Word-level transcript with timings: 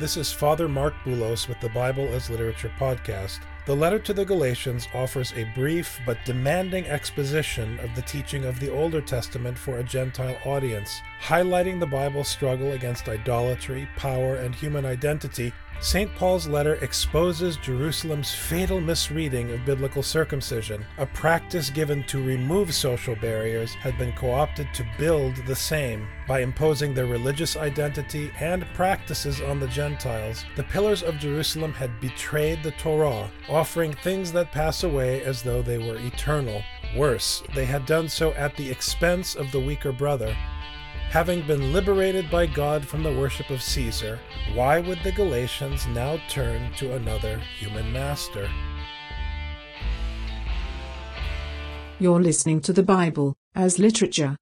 this 0.00 0.16
is 0.16 0.32
Father 0.32 0.66
Marc 0.66 0.94
Boulos 1.04 1.46
with 1.46 1.60
the 1.60 1.68
Bible 1.68 2.08
as 2.08 2.30
Literature 2.30 2.72
podcast. 2.78 3.40
The 3.66 3.76
letter 3.76 3.98
to 3.98 4.14
the 4.14 4.24
Galatians 4.24 4.88
offers 4.94 5.34
a 5.36 5.44
brief 5.54 6.00
but 6.06 6.16
demanding 6.24 6.86
exposition 6.86 7.78
of 7.80 7.94
the 7.94 8.00
teaching 8.00 8.46
of 8.46 8.58
the 8.58 8.72
Older 8.72 9.02
Testament 9.02 9.58
for 9.58 9.76
a 9.76 9.84
Gentile 9.84 10.38
audience, 10.46 11.02
highlighting 11.22 11.78
the 11.78 11.86
Bible's 11.86 12.28
struggle 12.28 12.72
against 12.72 13.10
idolatry, 13.10 13.86
power, 13.96 14.36
and 14.36 14.54
human 14.54 14.86
identity 14.86 15.52
St. 15.82 16.14
Paul's 16.14 16.46
letter 16.46 16.74
exposes 16.82 17.56
Jerusalem's 17.56 18.34
fatal 18.34 18.82
misreading 18.82 19.50
of 19.50 19.64
biblical 19.64 20.02
circumcision. 20.02 20.84
A 20.98 21.06
practice 21.06 21.70
given 21.70 22.04
to 22.04 22.22
remove 22.22 22.74
social 22.74 23.16
barriers 23.16 23.72
had 23.74 23.96
been 23.96 24.12
co 24.12 24.30
opted 24.30 24.74
to 24.74 24.86
build 24.98 25.36
the 25.46 25.56
same. 25.56 26.06
By 26.28 26.40
imposing 26.40 26.92
their 26.92 27.06
religious 27.06 27.56
identity 27.56 28.30
and 28.40 28.66
practices 28.74 29.40
on 29.40 29.58
the 29.58 29.68
Gentiles, 29.68 30.44
the 30.54 30.64
pillars 30.64 31.02
of 31.02 31.18
Jerusalem 31.18 31.72
had 31.72 31.98
betrayed 31.98 32.62
the 32.62 32.72
Torah, 32.72 33.30
offering 33.48 33.94
things 33.94 34.32
that 34.32 34.52
pass 34.52 34.84
away 34.84 35.22
as 35.22 35.42
though 35.42 35.62
they 35.62 35.78
were 35.78 35.96
eternal. 35.98 36.62
Worse, 36.94 37.42
they 37.54 37.64
had 37.64 37.86
done 37.86 38.10
so 38.10 38.32
at 38.32 38.54
the 38.56 38.70
expense 38.70 39.34
of 39.34 39.50
the 39.50 39.60
weaker 39.60 39.92
brother. 39.92 40.36
Having 41.10 41.44
been 41.48 41.72
liberated 41.72 42.30
by 42.30 42.46
God 42.46 42.86
from 42.86 43.02
the 43.02 43.12
worship 43.12 43.50
of 43.50 43.60
Caesar, 43.60 44.20
why 44.54 44.78
would 44.78 45.00
the 45.02 45.10
Galatians 45.10 45.84
now 45.88 46.20
turn 46.28 46.72
to 46.74 46.94
another 46.94 47.42
human 47.58 47.92
master? 47.92 48.48
You're 51.98 52.22
listening 52.22 52.60
to 52.60 52.72
the 52.72 52.84
Bible 52.84 53.34
as 53.56 53.80
literature. 53.80 54.36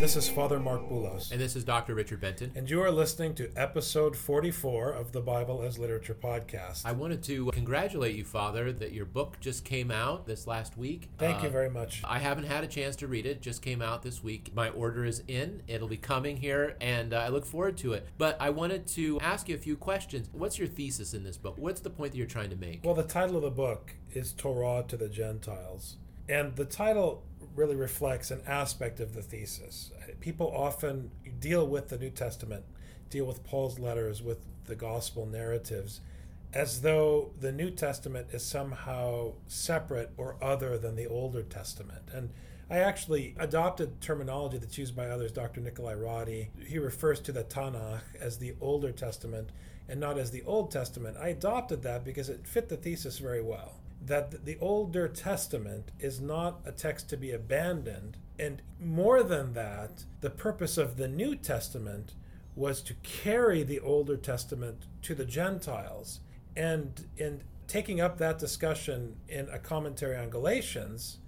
This 0.00 0.16
is 0.16 0.30
Father 0.30 0.58
Marc 0.58 0.88
Boulos. 0.88 1.30
And 1.30 1.38
this 1.38 1.54
is 1.54 1.62
Dr. 1.62 1.94
Richard 1.94 2.22
Benton. 2.22 2.50
And 2.54 2.68
you 2.70 2.80
are 2.82 2.90
listening 2.90 3.34
to 3.34 3.50
episode 3.54 4.16
44 4.16 4.92
of 4.92 5.12
the 5.12 5.20
Bible 5.20 5.60
as 5.62 5.78
Literature 5.78 6.14
podcast. 6.20 6.86
I 6.86 6.92
wanted 6.92 7.22
to 7.24 7.50
congratulate 7.50 8.16
you, 8.16 8.24
Father, 8.24 8.72
that 8.72 8.92
your 8.92 9.04
book 9.04 9.36
just 9.40 9.62
came 9.62 9.90
out 9.90 10.26
this 10.26 10.46
last 10.46 10.78
week. 10.78 11.10
Thank 11.18 11.40
Uh, 11.40 11.42
you 11.44 11.48
very 11.50 11.68
much. 11.68 12.00
I 12.02 12.18
haven't 12.18 12.44
had 12.44 12.64
a 12.64 12.66
chance 12.66 12.96
to 12.96 13.08
read 13.08 13.26
it. 13.26 13.42
Just 13.42 13.60
came 13.60 13.82
out 13.82 14.02
this 14.02 14.24
week. 14.24 14.50
My 14.54 14.70
order 14.70 15.04
is 15.04 15.22
in. 15.28 15.62
It'll 15.68 15.86
be 15.86 15.98
coming 15.98 16.38
here, 16.38 16.76
and 16.80 17.12
uh, 17.12 17.18
I 17.18 17.28
look 17.28 17.44
forward 17.44 17.76
to 17.78 17.92
it. 17.92 18.06
But 18.16 18.38
I 18.40 18.48
wanted 18.48 18.86
to 18.88 19.20
ask 19.20 19.50
you 19.50 19.54
a 19.54 19.58
few 19.58 19.76
questions. 19.76 20.30
What's 20.32 20.58
your 20.58 20.68
thesis 20.68 21.12
in 21.12 21.24
this 21.24 21.36
book? 21.36 21.56
What's 21.58 21.82
the 21.82 21.90
point 21.90 22.12
that 22.12 22.18
you're 22.18 22.26
trying 22.26 22.50
to 22.50 22.56
make? 22.56 22.80
Well, 22.82 22.94
the 22.94 23.02
title 23.02 23.36
of 23.36 23.42
the 23.42 23.50
book 23.50 23.92
is 24.14 24.32
Torah 24.32 24.82
to 24.88 24.96
the 24.96 25.10
Gentiles. 25.10 25.96
And 26.26 26.56
the 26.56 26.64
title 26.64 27.22
really 27.54 27.76
reflects 27.76 28.30
an 28.30 28.42
aspect 28.46 29.00
of 29.00 29.14
the 29.14 29.22
thesis. 29.22 29.90
People 30.20 30.52
often 30.54 31.10
deal 31.38 31.66
with 31.66 31.88
the 31.88 31.98
New 31.98 32.10
Testament, 32.10 32.64
deal 33.08 33.24
with 33.24 33.44
Paul's 33.44 33.78
letters, 33.78 34.22
with 34.22 34.38
the 34.66 34.74
gospel 34.74 35.26
narratives, 35.26 36.00
as 36.52 36.82
though 36.82 37.30
the 37.40 37.52
New 37.52 37.70
Testament 37.70 38.28
is 38.32 38.44
somehow 38.44 39.32
separate 39.46 40.10
or 40.16 40.36
other 40.42 40.78
than 40.78 40.96
the 40.96 41.06
Older 41.06 41.42
Testament. 41.42 42.02
And 42.12 42.30
I 42.68 42.78
actually 42.78 43.34
adopted 43.38 44.00
terminology 44.00 44.58
that's 44.58 44.78
used 44.78 44.94
by 44.94 45.08
others, 45.08 45.32
Dr. 45.32 45.60
Nicolae 45.60 46.00
Roddy. 46.00 46.50
He 46.64 46.78
refers 46.78 47.20
to 47.20 47.32
the 47.32 47.42
Tanakh 47.42 48.02
as 48.20 48.38
the 48.38 48.54
Older 48.60 48.92
Testament 48.92 49.50
and 49.88 49.98
not 49.98 50.18
as 50.18 50.30
the 50.30 50.44
Old 50.44 50.70
Testament. 50.70 51.16
I 51.20 51.28
adopted 51.28 51.82
that 51.82 52.04
because 52.04 52.28
it 52.28 52.46
fit 52.46 52.68
the 52.68 52.76
thesis 52.76 53.18
very 53.18 53.42
well. 53.42 53.79
That 54.00 54.44
the 54.44 54.56
Older 54.60 55.08
Testament 55.08 55.90
is 55.98 56.20
not 56.20 56.60
a 56.64 56.72
text 56.72 57.08
to 57.10 57.16
be 57.16 57.32
abandoned. 57.32 58.16
And 58.38 58.62
more 58.80 59.22
than 59.22 59.52
that, 59.52 60.04
the 60.20 60.30
purpose 60.30 60.78
of 60.78 60.96
the 60.96 61.08
New 61.08 61.36
Testament 61.36 62.14
was 62.56 62.80
to 62.82 62.94
carry 63.02 63.62
the 63.62 63.80
Older 63.80 64.16
Testament 64.16 64.86
to 65.02 65.14
the 65.14 65.24
Gentiles. 65.24 66.20
And 66.56 67.06
in 67.16 67.42
taking 67.68 68.00
up 68.00 68.18
that 68.18 68.38
discussion 68.38 69.16
in 69.28 69.48
a 69.50 69.58
commentary 69.58 70.16
on 70.16 70.30
Galatians, 70.30 71.18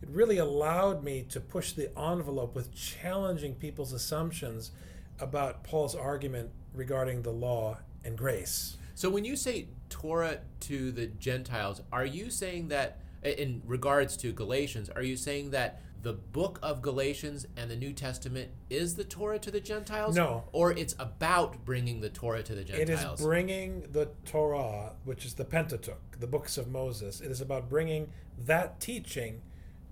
it 0.00 0.08
really 0.08 0.38
allowed 0.38 1.04
me 1.04 1.22
to 1.28 1.40
push 1.40 1.72
the 1.72 1.96
envelope 1.98 2.54
with 2.54 2.74
challenging 2.74 3.54
people's 3.54 3.92
assumptions 3.92 4.72
about 5.20 5.62
Paul's 5.62 5.94
argument 5.94 6.50
regarding 6.74 7.22
the 7.22 7.30
law 7.30 7.78
and 8.04 8.16
grace. 8.16 8.76
So 8.94 9.10
when 9.10 9.24
you 9.24 9.36
say 9.36 9.66
Torah 9.92 10.38
to 10.60 10.90
the 10.90 11.06
Gentiles, 11.06 11.82
are 11.92 12.06
you 12.06 12.30
saying 12.30 12.68
that, 12.68 12.98
in 13.22 13.62
regards 13.66 14.16
to 14.16 14.32
Galatians, 14.32 14.88
are 14.88 15.02
you 15.02 15.16
saying 15.16 15.50
that 15.50 15.82
the 16.02 16.14
book 16.14 16.58
of 16.62 16.82
Galatians 16.82 17.46
and 17.56 17.70
the 17.70 17.76
New 17.76 17.92
Testament 17.92 18.50
is 18.70 18.96
the 18.96 19.04
Torah 19.04 19.38
to 19.38 19.50
the 19.50 19.60
Gentiles? 19.60 20.16
No. 20.16 20.44
Or 20.50 20.72
it's 20.72 20.96
about 20.98 21.64
bringing 21.64 22.00
the 22.00 22.08
Torah 22.08 22.42
to 22.42 22.54
the 22.54 22.64
Gentiles? 22.64 22.88
It 22.88 23.20
is 23.20 23.20
bringing 23.24 23.82
the 23.92 24.08
Torah, 24.24 24.94
which 25.04 25.24
is 25.24 25.34
the 25.34 25.44
Pentateuch, 25.44 26.18
the 26.18 26.26
books 26.26 26.58
of 26.58 26.68
Moses. 26.68 27.20
It 27.20 27.30
is 27.30 27.40
about 27.40 27.68
bringing 27.68 28.10
that 28.36 28.80
teaching 28.80 29.42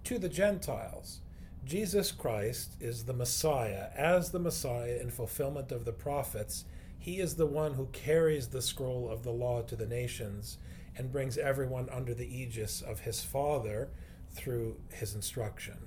to 0.04 0.18
the 0.18 0.30
Gentiles. 0.30 1.20
Jesus 1.64 2.10
Christ 2.10 2.72
is 2.80 3.04
the 3.04 3.12
Messiah. 3.12 3.88
As 3.94 4.30
the 4.30 4.38
Messiah 4.38 4.98
in 5.00 5.10
fulfillment 5.10 5.70
of 5.70 5.84
the 5.84 5.92
prophets, 5.92 6.64
he 7.00 7.18
is 7.18 7.34
the 7.34 7.46
one 7.46 7.74
who 7.74 7.86
carries 7.86 8.48
the 8.48 8.60
scroll 8.60 9.08
of 9.08 9.22
the 9.22 9.32
law 9.32 9.62
to 9.62 9.74
the 9.74 9.86
nations 9.86 10.58
and 10.94 11.10
brings 11.10 11.38
everyone 11.38 11.88
under 11.90 12.12
the 12.12 12.28
aegis 12.28 12.82
of 12.82 13.00
his 13.00 13.24
Father 13.24 13.88
through 14.32 14.76
his 14.92 15.14
instruction. 15.14 15.78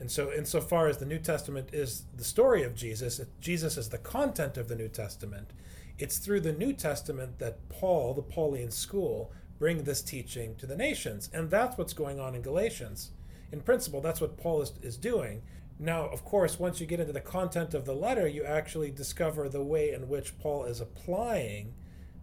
And 0.00 0.10
so, 0.10 0.32
insofar 0.32 0.88
as 0.88 0.96
the 0.96 1.06
New 1.06 1.18
Testament 1.18 1.68
is 1.72 2.04
the 2.16 2.24
story 2.24 2.62
of 2.62 2.74
Jesus, 2.74 3.20
Jesus 3.40 3.76
is 3.76 3.90
the 3.90 3.98
content 3.98 4.56
of 4.56 4.68
the 4.68 4.74
New 4.74 4.88
Testament. 4.88 5.50
It's 5.98 6.16
through 6.16 6.40
the 6.40 6.52
New 6.52 6.72
Testament 6.72 7.38
that 7.38 7.68
Paul, 7.68 8.14
the 8.14 8.22
Pauline 8.22 8.70
school, 8.70 9.30
bring 9.58 9.84
this 9.84 10.00
teaching 10.00 10.56
to 10.56 10.66
the 10.66 10.76
nations. 10.76 11.28
And 11.32 11.50
that's 11.50 11.76
what's 11.76 11.92
going 11.92 12.18
on 12.18 12.34
in 12.34 12.40
Galatians. 12.40 13.10
In 13.52 13.60
principle, 13.60 14.00
that's 14.00 14.20
what 14.20 14.38
Paul 14.38 14.62
is, 14.62 14.72
is 14.80 14.96
doing. 14.96 15.42
Now, 15.82 16.06
of 16.06 16.24
course, 16.24 16.60
once 16.60 16.80
you 16.80 16.86
get 16.86 17.00
into 17.00 17.12
the 17.12 17.20
content 17.20 17.74
of 17.74 17.86
the 17.86 17.94
letter, 17.94 18.28
you 18.28 18.44
actually 18.44 18.92
discover 18.92 19.48
the 19.48 19.64
way 19.64 19.90
in 19.90 20.08
which 20.08 20.38
Paul 20.38 20.62
is 20.64 20.80
applying 20.80 21.74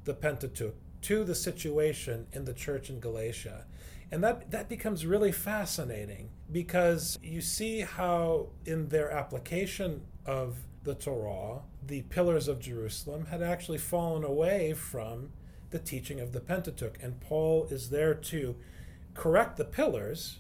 the 0.06 0.14
Pentateuch 0.14 0.76
to 1.02 1.26
the 1.26 1.36
situation 1.36 2.28
in 2.32 2.46
the 2.46 2.54
church 2.54 2.90
in 2.90 3.02
Galatia. 3.02 3.66
And 4.14 4.24
that, 4.24 4.52
that 4.52 4.70
becomes 4.70 5.06
really 5.06 5.34
fascinating 5.34 6.30
because 6.50 7.20
you 7.22 7.42
see 7.42 7.82
how, 7.82 8.48
in 8.66 8.88
their 8.88 9.12
application 9.12 10.04
of 10.26 10.60
the 10.86 10.96
Torah, 10.96 11.64
the 11.86 12.04
pillars 12.04 12.48
of 12.48 12.62
Jerusalem 12.62 13.26
had 13.26 13.42
actually 13.42 13.78
fallen 13.78 14.24
away 14.24 14.74
from 14.74 15.32
the 15.72 15.80
teaching 15.80 16.22
of 16.22 16.32
the 16.32 16.40
Pentateuch. 16.40 16.98
And 17.04 17.20
Paul 17.20 17.68
is 17.70 17.90
there 17.90 18.14
to 18.14 18.56
correct 19.16 19.58
the 19.58 19.66
pillars 19.66 20.40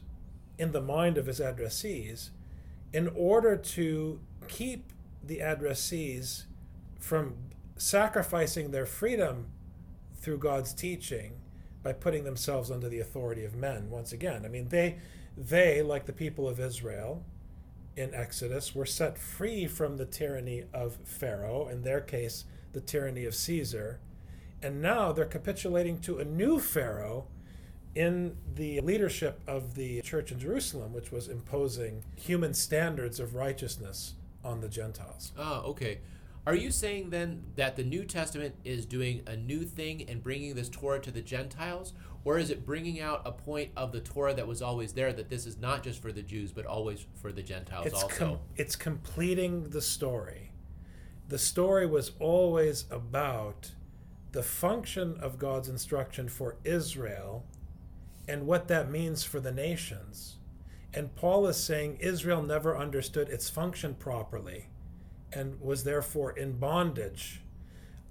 in 0.57 0.71
the 0.71 0.81
mind 0.81 1.17
of 1.17 1.25
his 1.25 1.41
addressees 1.41 2.29
in 2.93 3.07
order 3.15 3.55
to 3.55 4.19
keep 4.47 4.91
the 5.23 5.39
addressees 5.39 6.45
from 6.99 7.35
sacrificing 7.77 8.71
their 8.71 8.85
freedom 8.85 9.47
through 10.15 10.37
God's 10.37 10.73
teaching 10.73 11.33
by 11.81 11.93
putting 11.93 12.23
themselves 12.23 12.69
under 12.69 12.89
the 12.89 12.99
authority 12.99 13.45
of 13.45 13.55
men 13.55 13.89
once 13.89 14.11
again. 14.11 14.43
I 14.45 14.49
mean, 14.49 14.67
they, 14.69 14.97
they 15.37 15.81
like 15.81 16.05
the 16.05 16.13
people 16.13 16.47
of 16.47 16.59
Israel 16.59 17.23
in 17.99 18.13
Exodus, 18.13 18.73
were 18.73 18.85
set 18.85 19.17
free 19.17 19.67
from 19.67 19.97
the 19.97 20.05
tyranny 20.05 20.63
of 20.73 20.97
Pharaoh, 21.03 21.67
in 21.67 21.81
their 21.81 21.99
case, 21.99 22.45
the 22.71 22.79
tyranny 22.79 23.25
of 23.25 23.35
Caesar. 23.35 23.99
And 24.61 24.81
now 24.81 25.11
they're 25.11 25.25
capitulating 25.25 25.99
to 26.01 26.19
a 26.19 26.25
new 26.25 26.59
Pharaoh 26.59 27.27
in 27.95 28.37
the 28.55 28.79
leadership 28.81 29.39
of 29.47 29.75
the 29.75 30.01
church 30.01 30.31
in 30.31 30.39
Jerusalem, 30.39 30.93
which 30.93 31.11
was 31.11 31.27
imposing 31.27 32.03
human 32.15 32.53
standards 32.53 33.19
of 33.19 33.35
righteousness 33.35 34.13
on 34.43 34.61
the 34.61 34.69
Gentiles. 34.69 35.31
Ah, 35.37 35.61
okay. 35.63 35.99
Are 36.47 36.55
you 36.55 36.71
saying 36.71 37.09
then 37.09 37.43
that 37.57 37.75
the 37.75 37.83
New 37.83 38.05
Testament 38.05 38.55
is 38.63 38.85
doing 38.85 39.21
a 39.27 39.35
new 39.35 39.65
thing 39.65 40.05
and 40.09 40.23
bringing 40.23 40.55
this 40.55 40.69
Torah 40.69 40.99
to 41.01 41.11
the 41.11 41.21
Gentiles? 41.21 41.93
Or 42.25 42.37
is 42.37 42.49
it 42.49 42.65
bringing 42.65 42.99
out 42.99 43.21
a 43.25 43.31
point 43.31 43.71
of 43.77 43.91
the 43.91 44.01
Torah 44.01 44.33
that 44.33 44.47
was 44.47 44.61
always 44.61 44.93
there 44.93 45.13
that 45.13 45.29
this 45.29 45.45
is 45.45 45.57
not 45.57 45.83
just 45.83 46.01
for 46.01 46.11
the 46.11 46.21
Jews, 46.21 46.51
but 46.51 46.65
always 46.65 47.05
for 47.21 47.31
the 47.31 47.43
Gentiles 47.43 47.85
It's, 47.87 48.03
also? 48.03 48.15
com- 48.15 48.39
it's 48.55 48.75
completing 48.75 49.69
the 49.69 49.81
story. 49.81 50.51
The 51.27 51.37
story 51.37 51.85
was 51.85 52.11
always 52.19 52.85
about 52.89 53.71
the 54.31 54.43
function 54.43 55.17
of 55.21 55.39
God's 55.39 55.69
instruction 55.69 56.27
for 56.29 56.57
Israel 56.63 57.45
and 58.29 58.45
what 58.45 58.67
that 58.67 58.91
means 58.91 59.23
for 59.23 59.39
the 59.39 59.51
nations. 59.51 60.37
And 60.93 61.15
Paul 61.15 61.47
is 61.47 61.57
saying 61.57 61.97
Israel 61.99 62.43
never 62.43 62.77
understood 62.77 63.27
its 63.29 63.49
function 63.49 63.95
properly 63.95 64.67
and 65.33 65.59
was 65.59 65.83
therefore 65.83 66.31
in 66.31 66.53
bondage 66.53 67.41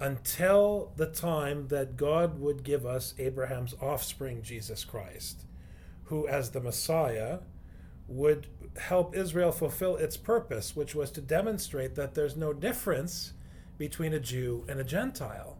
until 0.00 0.92
the 0.96 1.06
time 1.06 1.68
that 1.68 1.96
God 1.96 2.38
would 2.40 2.62
give 2.62 2.84
us 2.84 3.14
Abraham's 3.18 3.74
offspring, 3.80 4.42
Jesus 4.42 4.84
Christ, 4.84 5.44
who, 6.04 6.26
as 6.28 6.50
the 6.50 6.60
Messiah, 6.60 7.40
would 8.06 8.46
help 8.76 9.14
Israel 9.14 9.52
fulfill 9.52 9.96
its 9.96 10.16
purpose, 10.16 10.74
which 10.74 10.94
was 10.94 11.10
to 11.12 11.20
demonstrate 11.20 11.94
that 11.96 12.14
there's 12.14 12.36
no 12.36 12.52
difference 12.52 13.32
between 13.76 14.12
a 14.12 14.20
Jew 14.20 14.64
and 14.68 14.80
a 14.80 14.84
Gentile. 14.84 15.58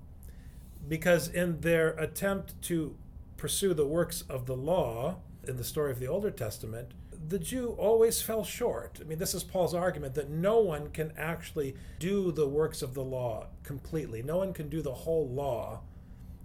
Because 0.87 1.29
in 1.29 1.61
their 1.61 1.91
attempt 1.91 2.61
to 2.63 2.97
pursue 3.39 3.73
the 3.73 3.87
works 3.87 4.23
of 4.29 4.45
the 4.45 4.57
law 4.57 5.17
in 5.47 5.57
the 5.57 5.65
story 5.65 5.91
of 5.91 5.99
the 5.99 6.07
Older 6.07 6.31
Testament, 6.31 6.93
the 7.29 7.39
Jew 7.39 7.75
always 7.79 8.21
fell 8.21 8.45
short. 8.45 8.99
I 9.01 9.05
mean, 9.05 9.19
this 9.19 9.35
is 9.35 9.43
Paul's 9.43 9.75
argument 9.75 10.15
that 10.15 10.31
no 10.31 10.61
one 10.61 10.91
can 10.91 11.13
actually 11.17 11.75
do 11.99 12.31
the 12.31 12.47
works 12.47 12.83
of 12.83 12.95
the 12.95 13.03
law 13.03 13.47
completely. 13.63 14.23
No 14.23 14.37
one 14.37 14.53
can 14.53 14.69
do 14.69 14.83
the 14.83 14.93
whole 14.93 15.29
law 15.29 15.81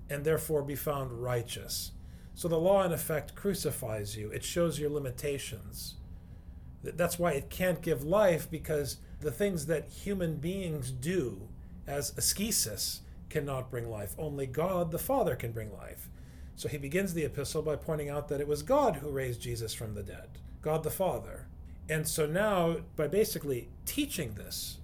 and 0.10 0.24
therefore 0.24 0.62
be 0.64 0.76
found 0.76 1.12
righteous. 1.24 1.92
So 2.36 2.48
the 2.48 2.58
law, 2.58 2.84
in 2.84 2.92
effect, 2.92 3.36
crucifies 3.36 4.18
you, 4.18 4.30
it 4.32 4.44
shows 4.44 4.80
your 4.80 4.90
limitations. 4.90 5.96
That's 6.84 7.20
why 7.20 7.34
it 7.34 7.50
can't 7.50 7.82
give 7.82 8.04
life 8.04 8.50
because 8.50 8.98
the 9.22 9.32
things 9.32 9.68
that 9.68 9.88
human 9.88 10.38
beings 10.38 10.92
do 10.92 11.48
as 11.88 12.18
ascesis 12.18 13.02
cannot 13.30 13.72
bring 13.72 13.90
life. 13.90 14.16
Only 14.18 14.48
God 14.48 14.92
the 14.92 15.00
Father 15.00 15.36
can 15.36 15.52
bring 15.52 15.72
life. 15.72 16.10
So 16.56 16.70
he 16.70 16.78
begins 16.78 17.14
the 17.14 17.26
epistle 17.26 17.62
by 17.62 17.76
pointing 17.76 18.10
out 18.10 18.28
that 18.30 18.42
it 18.42 18.48
was 18.48 18.64
God 18.64 18.98
who 18.98 19.10
raised 19.10 19.42
Jesus 19.42 19.74
from 19.74 19.96
the 19.96 20.04
dead, 20.04 20.30
God 20.62 20.84
the 20.84 20.90
Father. 20.92 21.48
And 21.90 22.08
so 22.08 22.26
now, 22.26 22.78
by 22.96 23.08
basically 23.08 23.70
teaching 23.86 24.36
this, 24.36 24.78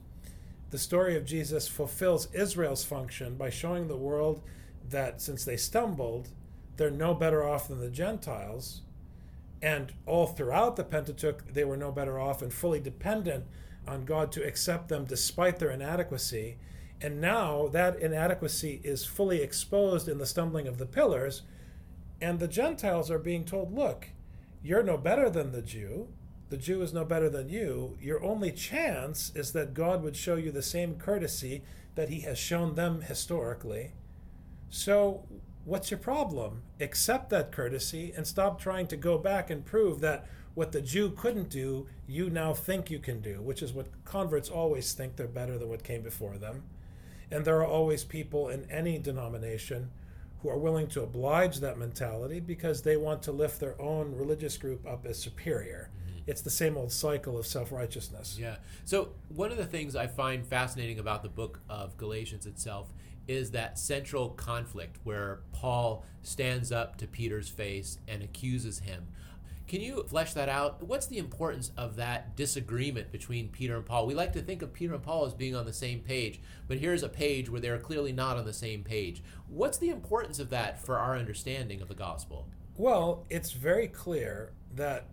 the 0.71 0.77
story 0.77 1.15
of 1.15 1.25
Jesus 1.25 1.67
fulfills 1.67 2.31
Israel's 2.33 2.83
function 2.83 3.35
by 3.35 3.49
showing 3.49 3.87
the 3.87 3.97
world 3.97 4.41
that 4.89 5.21
since 5.21 5.45
they 5.45 5.57
stumbled, 5.57 6.29
they're 6.77 6.91
no 6.91 7.13
better 7.13 7.43
off 7.43 7.67
than 7.67 7.79
the 7.79 7.89
Gentiles. 7.89 8.81
And 9.61 9.93
all 10.05 10.27
throughout 10.27 10.75
the 10.75 10.83
Pentateuch, 10.83 11.53
they 11.53 11.63
were 11.63 11.77
no 11.77 11.91
better 11.91 12.19
off 12.19 12.41
and 12.41 12.53
fully 12.53 12.79
dependent 12.79 13.45
on 13.87 14.05
God 14.05 14.31
to 14.33 14.45
accept 14.45 14.89
them 14.89 15.05
despite 15.05 15.59
their 15.59 15.71
inadequacy. 15.71 16.57
And 17.01 17.19
now 17.19 17.67
that 17.69 17.99
inadequacy 17.99 18.81
is 18.83 19.05
fully 19.05 19.41
exposed 19.41 20.07
in 20.07 20.17
the 20.17 20.25
stumbling 20.25 20.67
of 20.67 20.77
the 20.77 20.85
pillars, 20.85 21.43
and 22.21 22.39
the 22.39 22.47
Gentiles 22.47 23.09
are 23.09 23.19
being 23.19 23.45
told, 23.45 23.73
look, 23.73 24.09
you're 24.61 24.83
no 24.83 24.97
better 24.97 25.29
than 25.29 25.51
the 25.51 25.61
Jew. 25.61 26.09
The 26.49 26.57
Jew 26.57 26.81
is 26.81 26.93
no 26.93 27.05
better 27.05 27.29
than 27.29 27.49
you. 27.49 27.97
Your 28.01 28.23
only 28.23 28.51
chance 28.51 29.31
is 29.35 29.51
that 29.53 29.73
God 29.73 30.03
would 30.03 30.15
show 30.15 30.35
you 30.35 30.51
the 30.51 30.61
same 30.61 30.95
courtesy 30.95 31.63
that 31.95 32.09
he 32.09 32.21
has 32.21 32.37
shown 32.37 32.75
them 32.75 33.01
historically. 33.01 33.91
So, 34.69 35.25
what's 35.63 35.91
your 35.91 35.99
problem? 35.99 36.63
Accept 36.79 37.29
that 37.29 37.51
courtesy 37.51 38.13
and 38.15 38.25
stop 38.25 38.59
trying 38.59 38.87
to 38.87 38.97
go 38.97 39.17
back 39.17 39.49
and 39.49 39.65
prove 39.65 40.01
that 40.01 40.27
what 40.55 40.71
the 40.71 40.81
Jew 40.81 41.11
couldn't 41.11 41.49
do, 41.49 41.87
you 42.07 42.29
now 42.29 42.53
think 42.53 42.89
you 42.91 42.99
can 42.99 43.21
do, 43.21 43.41
which 43.41 43.61
is 43.61 43.71
what 43.71 43.87
converts 44.03 44.49
always 44.49 44.93
think 44.93 45.15
they're 45.15 45.27
better 45.27 45.57
than 45.57 45.69
what 45.69 45.83
came 45.83 46.01
before 46.01 46.37
them. 46.37 46.63
And 47.31 47.45
there 47.45 47.57
are 47.57 47.67
always 47.67 48.03
people 48.03 48.49
in 48.49 48.69
any 48.69 48.97
denomination 48.97 49.91
who 50.41 50.49
are 50.49 50.57
willing 50.57 50.87
to 50.87 51.01
oblige 51.01 51.59
that 51.59 51.77
mentality 51.77 52.39
because 52.39 52.81
they 52.81 52.97
want 52.97 53.21
to 53.23 53.31
lift 53.31 53.59
their 53.59 53.79
own 53.81 54.15
religious 54.15 54.57
group 54.57 54.85
up 54.87 55.05
as 55.05 55.19
superior. 55.19 55.89
Mm-hmm. 56.07 56.19
It's 56.27 56.41
the 56.41 56.49
same 56.49 56.77
old 56.77 56.91
cycle 56.91 57.37
of 57.37 57.45
self 57.45 57.71
righteousness. 57.71 58.37
Yeah. 58.39 58.55
So, 58.85 59.09
one 59.29 59.51
of 59.51 59.57
the 59.57 59.65
things 59.65 59.95
I 59.95 60.07
find 60.07 60.45
fascinating 60.45 60.99
about 60.99 61.23
the 61.23 61.29
book 61.29 61.59
of 61.69 61.97
Galatians 61.97 62.45
itself 62.45 62.93
is 63.27 63.51
that 63.51 63.77
central 63.77 64.29
conflict 64.29 64.97
where 65.03 65.41
Paul 65.53 66.03
stands 66.23 66.71
up 66.71 66.97
to 66.97 67.07
Peter's 67.07 67.47
face 67.47 67.99
and 68.07 68.23
accuses 68.23 68.79
him. 68.79 69.07
Can 69.69 69.81
you 69.81 70.03
flesh 70.07 70.33
that 70.33 70.49
out? 70.49 70.81
What's 70.81 71.05
the 71.05 71.19
importance 71.19 71.71
of 71.77 71.95
that 71.97 72.35
disagreement 72.35 73.11
between 73.11 73.49
Peter 73.49 73.75
and 73.75 73.85
Paul? 73.85 74.07
We 74.07 74.15
like 74.15 74.33
to 74.33 74.41
think 74.41 74.63
of 74.63 74.73
Peter 74.73 74.95
and 74.95 75.03
Paul 75.03 75.27
as 75.27 75.35
being 75.35 75.55
on 75.55 75.67
the 75.67 75.73
same 75.73 75.99
page, 75.99 76.41
but 76.67 76.79
here's 76.79 77.03
a 77.03 77.07
page 77.07 77.51
where 77.51 77.61
they're 77.61 77.77
clearly 77.77 78.11
not 78.11 78.35
on 78.35 78.45
the 78.45 78.51
same 78.51 78.83
page. 78.83 79.21
What's 79.47 79.77
the 79.77 79.89
importance 79.89 80.39
of 80.39 80.49
that 80.49 80.83
for 80.83 80.97
our 80.97 81.15
understanding 81.15 81.83
of 81.83 81.87
the 81.87 81.93
gospel? 81.93 82.47
Well, 82.77 83.27
it's 83.29 83.51
very 83.51 83.87
clear 83.87 84.53
that 84.73 85.05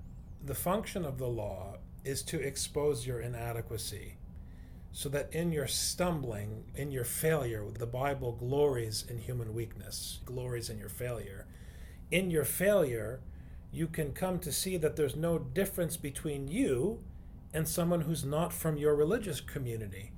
the 0.43 0.55
function 0.55 1.05
of 1.05 1.19
the 1.19 1.29
law 1.29 1.77
is 2.03 2.23
to 2.23 2.41
expose 2.41 3.07
your 3.07 3.21
inadequacy 3.21 4.15
so 4.91 5.11
that 5.11 5.35
in 5.35 5.53
your 5.53 5.67
stumbling, 5.67 6.65
in 6.75 6.91
your 6.91 7.05
failure, 7.05 7.67
the 7.79 7.85
Bible 7.85 8.33
glories 8.33 9.05
in 9.07 9.19
human 9.19 9.53
weakness, 9.53 10.21
glories 10.25 10.71
in 10.71 10.79
your 10.79 10.89
failure. 10.89 11.47
In 12.11 12.31
your 12.31 12.45
failure, 12.47 13.21
you 13.77 13.87
can 13.87 14.13
come 14.13 14.39
to 14.39 14.51
see 14.51 14.77
that 14.79 14.97
there's 14.97 15.17
no 15.17 15.39
difference 15.39 15.97
between 15.97 16.49
you 16.49 17.03
and 17.53 17.69
someone 17.69 18.03
who's 18.03 18.25
not 18.25 18.53
from 18.53 18.77
your 18.77 18.95
religious 18.95 19.41
community. 19.41 20.13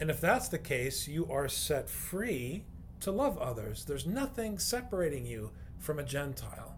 And 0.00 0.10
if 0.10 0.20
that's 0.20 0.48
the 0.48 0.58
case, 0.58 1.06
you 1.06 1.30
are 1.30 1.48
set 1.48 1.88
free 1.88 2.64
to 3.00 3.12
love 3.12 3.38
others. 3.38 3.84
There's 3.84 4.06
nothing 4.06 4.58
separating 4.58 5.24
you 5.24 5.52
from 5.78 5.98
a 5.98 6.04
Gentile. 6.04 6.76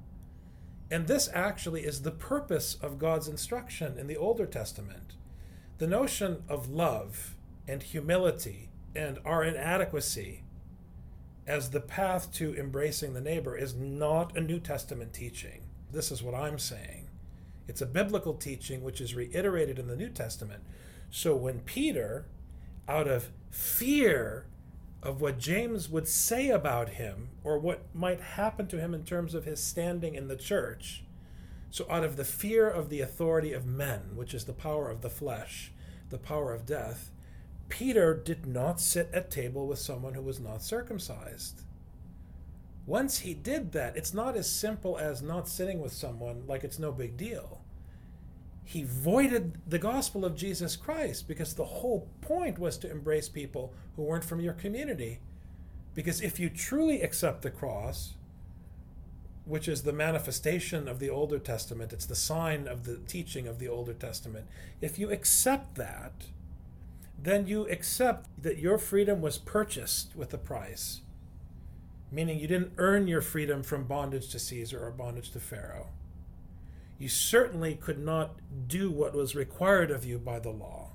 And 0.91 1.07
this 1.07 1.29
actually 1.33 1.83
is 1.83 2.03
the 2.03 2.11
purpose 2.11 2.77
of 2.83 2.99
God's 2.99 3.27
instruction 3.27 3.99
in 3.99 4.07
the 4.07 4.17
Older 4.17 4.47
Testament. 4.47 5.15
The 5.79 5.87
notion 5.87 6.43
of 6.49 6.69
love 6.69 7.37
and 7.67 7.83
humility 7.83 8.71
and 8.95 9.19
our 9.25 9.43
inadequacy 9.43 10.45
as 11.47 11.71
the 11.71 11.81
path 11.81 12.33
to 12.33 12.55
embracing 12.57 13.15
the 13.15 13.21
neighbor 13.21 13.57
is 13.57 13.75
not 13.75 14.37
a 14.37 14.41
New 14.41 14.59
Testament 14.59 15.13
teaching. 15.13 15.66
This 15.91 16.11
is 16.11 16.23
what 16.23 16.35
I'm 16.35 16.59
saying. 16.59 17.09
It's 17.69 17.83
a 17.83 17.87
biblical 17.87 18.35
teaching 18.35 18.83
which 18.83 19.01
is 19.01 19.15
reiterated 19.15 19.79
in 19.79 19.89
the 19.89 19.97
New 19.97 20.11
Testament. 20.11 20.63
So 21.11 21.35
when 21.35 21.61
Peter, 21.61 22.27
out 22.89 23.09
of 23.09 23.31
fear 23.51 24.47
of 25.03 25.21
what 25.21 25.39
James 25.39 25.89
would 25.89 26.09
say 26.09 26.49
about 26.51 26.91
him 26.91 27.29
or 27.45 27.59
what 27.59 27.83
might 27.95 28.21
happen 28.21 28.67
to 28.69 28.81
him 28.81 28.95
in 28.95 29.05
terms 29.05 29.35
of 29.35 29.45
his 29.45 29.63
standing 29.63 30.15
in 30.15 30.29
the 30.29 30.37
church, 30.37 31.05
so 31.71 31.87
out 31.91 32.05
of 32.05 32.17
the 32.17 32.25
fear 32.25 32.69
of 32.69 32.89
the 32.89 33.01
authority 33.01 33.53
of 33.53 33.67
men, 33.67 34.13
which 34.15 34.35
is 34.35 34.45
the 34.45 34.53
power 34.53 34.91
of 34.91 35.03
the 35.03 35.11
flesh, 35.11 35.73
the 36.11 36.19
power 36.19 36.55
of 36.55 36.67
death, 36.67 37.11
Peter 37.69 38.15
did 38.15 38.47
not 38.47 38.81
sit 38.81 39.11
at 39.13 39.31
table 39.31 39.67
with 39.67 39.79
someone 39.79 40.15
who 40.15 40.23
was 40.23 40.39
not 40.39 40.63
circumcised. 40.63 41.63
Once 42.87 43.19
he 43.19 43.35
did 43.35 43.73
that, 43.73 43.97
it's 43.97 44.15
not 44.15 44.37
as 44.37 44.49
simple 44.49 44.97
as 44.97 45.21
not 45.21 45.49
sitting 45.49 45.81
with 45.81 45.93
someone 45.93 46.45
like 46.47 46.63
it's 46.63 46.79
no 46.79 46.93
big 46.93 47.17
deal. 47.17 47.61
He 48.65 48.85
voided 48.85 49.59
the 49.67 49.79
gospel 49.79 50.25
of 50.25 50.37
Jesus 50.37 50.77
Christ 50.77 51.27
because 51.27 51.55
the 51.55 51.65
whole 51.65 52.09
point 52.21 52.59
was 52.59 52.79
to 52.79 52.91
embrace 52.91 53.29
people 53.29 53.75
who 53.97 54.03
weren't 54.03 54.25
from 54.25 54.41
your 54.41 54.53
community. 54.53 55.19
Because 55.95 56.21
if 56.21 56.39
you 56.39 56.49
truly 56.49 57.03
accept 57.03 57.43
the 57.43 57.51
cross, 57.51 58.15
which 59.45 59.67
is 59.67 59.83
the 59.83 59.93
manifestation 59.93 60.89
of 60.89 60.99
the 60.99 61.11
Older 61.11 61.39
Testament, 61.39 61.93
it's 61.93 62.07
the 62.07 62.15
sign 62.15 62.69
of 62.69 62.85
the 62.85 62.99
teaching 62.99 63.49
of 63.49 63.59
the 63.59 63.69
Older 63.69 63.95
Testament, 63.95 64.47
if 64.81 64.99
you 64.99 65.11
accept 65.11 65.77
that, 65.77 66.27
then 67.21 67.47
you 67.47 67.69
accept 67.69 68.29
that 68.41 68.59
your 68.59 68.79
freedom 68.79 69.21
was 69.21 69.39
purchased 69.39 70.15
with 70.15 70.35
a 70.35 70.39
price 70.39 71.01
meaning 72.11 72.39
you 72.39 72.47
didn't 72.47 72.73
earn 72.79 73.07
your 73.09 73.21
freedom 73.21 73.63
from 73.63 73.85
bondage 73.85 74.29
to 74.31 74.39
Caesar 74.39 74.85
or 74.85 74.91
bondage 74.91 75.31
to 75.33 75.41
Pharaoh. 75.41 75.89
You 76.99 77.09
certainly 77.09 77.75
could 77.75 77.99
not 77.99 78.37
do 78.69 78.91
what 78.91 79.15
was 79.15 79.35
required 79.35 79.91
of 79.91 80.05
you 80.05 80.19
by 80.19 80.39
the 80.39 80.51
law. 80.51 80.93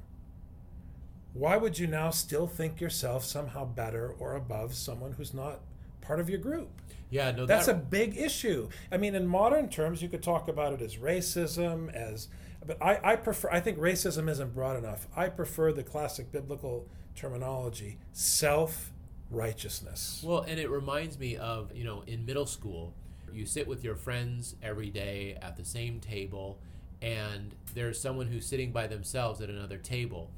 Why 1.33 1.57
would 1.57 1.79
you 1.79 1.87
now 1.87 2.09
still 2.09 2.47
think 2.47 2.81
yourself 2.81 3.23
somehow 3.23 3.65
better 3.65 4.15
or 4.19 4.35
above 4.35 4.73
someone 4.73 5.13
who's 5.13 5.33
not 5.33 5.61
part 6.01 6.19
of 6.19 6.29
your 6.29 6.39
group? 6.39 6.69
Yeah, 7.09 7.31
no, 7.31 7.45
That's 7.45 7.67
that, 7.67 7.75
a 7.75 7.79
big 7.79 8.17
issue. 8.17 8.69
I 8.91 8.97
mean, 8.97 9.15
in 9.15 9.27
modern 9.27 9.69
terms, 9.69 10.01
you 10.01 10.09
could 10.09 10.23
talk 10.23 10.47
about 10.47 10.73
it 10.73 10.81
as 10.81 10.95
racism, 10.95 11.93
as 11.93 12.27
but 12.65 12.77
I, 12.81 12.99
I 13.03 13.15
prefer 13.15 13.49
I 13.51 13.59
think 13.59 13.79
racism 13.79 14.29
isn't 14.29 14.53
broad 14.53 14.77
enough. 14.77 15.07
I 15.15 15.29
prefer 15.29 15.71
the 15.71 15.83
classic 15.83 16.31
biblical 16.31 16.87
terminology 17.15 17.97
self 18.13 18.91
righteousness. 19.31 20.21
Well, 20.23 20.41
and 20.41 20.59
it 20.59 20.69
reminds 20.69 21.17
me 21.17 21.37
of, 21.37 21.75
you 21.75 21.83
know, 21.83 22.03
in 22.05 22.25
middle 22.25 22.45
school, 22.45 22.93
you 23.33 23.45
sit 23.45 23.67
with 23.67 23.83
your 23.83 23.95
friends 23.95 24.55
every 24.61 24.89
day 24.89 25.37
at 25.41 25.55
the 25.57 25.65
same 25.65 25.99
table, 25.99 26.59
and 27.01 27.55
there's 27.73 27.99
someone 27.99 28.27
who's 28.27 28.45
sitting 28.45 28.71
by 28.71 28.87
themselves 28.87 29.41
at 29.41 29.49
another 29.49 29.77
table. 29.77 30.29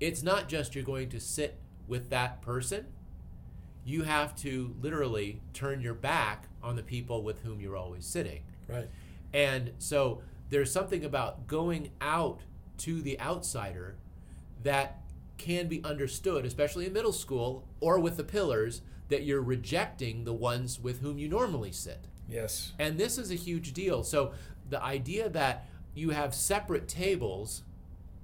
It's 0.00 0.22
not 0.22 0.48
just 0.48 0.74
you're 0.74 0.84
going 0.84 1.08
to 1.10 1.20
sit 1.20 1.58
with 1.88 2.10
that 2.10 2.42
person, 2.42 2.86
you 3.84 4.02
have 4.02 4.34
to 4.36 4.74
literally 4.80 5.40
turn 5.52 5.80
your 5.80 5.94
back 5.94 6.48
on 6.62 6.76
the 6.76 6.82
people 6.82 7.22
with 7.22 7.40
whom 7.42 7.60
you're 7.60 7.76
always 7.76 8.06
sitting. 8.06 8.42
Right. 8.68 8.88
And 9.32 9.72
so 9.78 10.22
there's 10.48 10.70
something 10.70 11.04
about 11.04 11.46
going 11.46 11.90
out 12.00 12.40
to 12.78 13.02
the 13.02 13.20
outsider 13.20 13.96
that 14.62 15.02
can 15.38 15.68
be 15.68 15.82
understood, 15.84 16.44
especially 16.44 16.86
in 16.86 16.92
middle 16.92 17.12
school 17.12 17.66
or 17.80 17.98
with 17.98 18.16
the 18.16 18.24
pillars, 18.24 18.82
that 19.08 19.24
you're 19.24 19.42
rejecting 19.42 20.24
the 20.24 20.32
ones 20.32 20.80
with 20.80 21.00
whom 21.00 21.18
you 21.18 21.28
normally 21.28 21.72
sit. 21.72 22.06
Yes. 22.28 22.72
And 22.78 22.98
this 22.98 23.18
is 23.18 23.30
a 23.30 23.34
huge 23.34 23.72
deal. 23.72 24.02
So 24.02 24.32
the 24.68 24.82
idea 24.82 25.28
that 25.28 25.68
you 25.94 26.10
have 26.10 26.34
separate 26.34 26.88
tables 26.88 27.62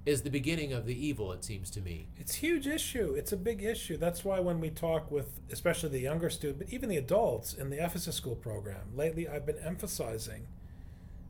is 0.05 0.23
the 0.23 0.29
beginning 0.31 0.73
of 0.73 0.87
the 0.87 1.07
evil, 1.07 1.31
it 1.31 1.43
seems 1.43 1.69
to 1.69 1.79
me. 1.79 2.07
It's 2.17 2.33
a 2.35 2.39
huge 2.39 2.65
issue. 2.65 3.13
It's 3.15 3.31
a 3.31 3.37
big 3.37 3.63
issue. 3.63 3.97
That's 3.97 4.25
why 4.25 4.39
when 4.39 4.59
we 4.59 4.71
talk 4.71 5.11
with, 5.11 5.39
especially 5.51 5.89
the 5.89 5.99
younger 5.99 6.29
student, 6.29 6.59
but 6.59 6.73
even 6.73 6.89
the 6.89 6.97
adults 6.97 7.53
in 7.53 7.69
the 7.69 7.83
Ephesus 7.83 8.15
School 8.15 8.35
program, 8.35 8.95
lately 8.95 9.27
I've 9.27 9.45
been 9.45 9.59
emphasizing 9.59 10.47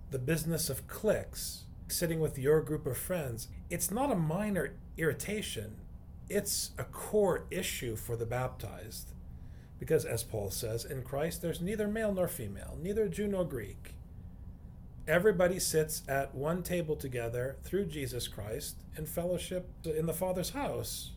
the 0.10 0.20
business 0.20 0.70
of 0.70 0.88
cliques, 0.88 1.66
sitting 1.92 2.20
with 2.20 2.38
your 2.38 2.62
group 2.62 2.86
of 2.86 2.98
friends. 2.98 3.48
It's 3.70 3.92
not 3.92 4.12
a 4.12 4.16
minor 4.16 4.74
irritation, 4.98 5.76
it's 6.30 6.72
a 6.78 6.84
core 6.84 7.46
issue 7.52 7.96
for 7.96 8.16
the 8.16 8.26
baptized. 8.26 9.12
Because, 9.80 10.06
as 10.06 10.24
Paul 10.24 10.52
says, 10.52 10.86
in 10.86 11.04
Christ 11.04 11.42
there's 11.42 11.62
neither 11.62 11.88
male 11.88 12.14
nor 12.14 12.28
female, 12.28 12.78
neither 12.82 13.08
Jew 13.08 13.28
nor 13.28 13.44
Greek. 13.44 13.96
Everybody 15.08 15.60
sits 15.60 16.04
at 16.08 16.36
one 16.36 16.62
table 16.62 16.96
together 16.96 17.58
through 17.64 17.86
Jesus 17.86 18.28
Christ 18.28 18.76
in 18.96 19.08
fellowship 19.08 19.68
in 19.84 20.06
the 20.06 20.14
Father's 20.14 20.52
house. 20.52 21.12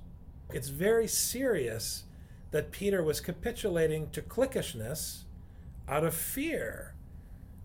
It's 0.51 0.69
very 0.69 1.07
serious 1.07 2.05
that 2.51 2.73
Peter 2.73 3.03
was 3.03 3.21
capitulating 3.21 4.11
to 4.11 4.23
cliquishness 4.23 5.25
out 5.89 6.05
of 6.05 6.15
fear. 6.15 6.95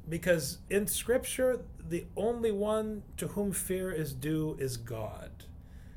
Because 0.07 0.57
in 0.69 0.87
Scripture, 0.87 1.61
the 1.89 2.05
only 2.15 2.51
one 2.51 3.03
to 3.17 3.29
whom 3.29 3.51
fear 3.51 3.91
is 3.91 4.13
due 4.13 4.55
is 4.59 4.77
God. 4.77 5.31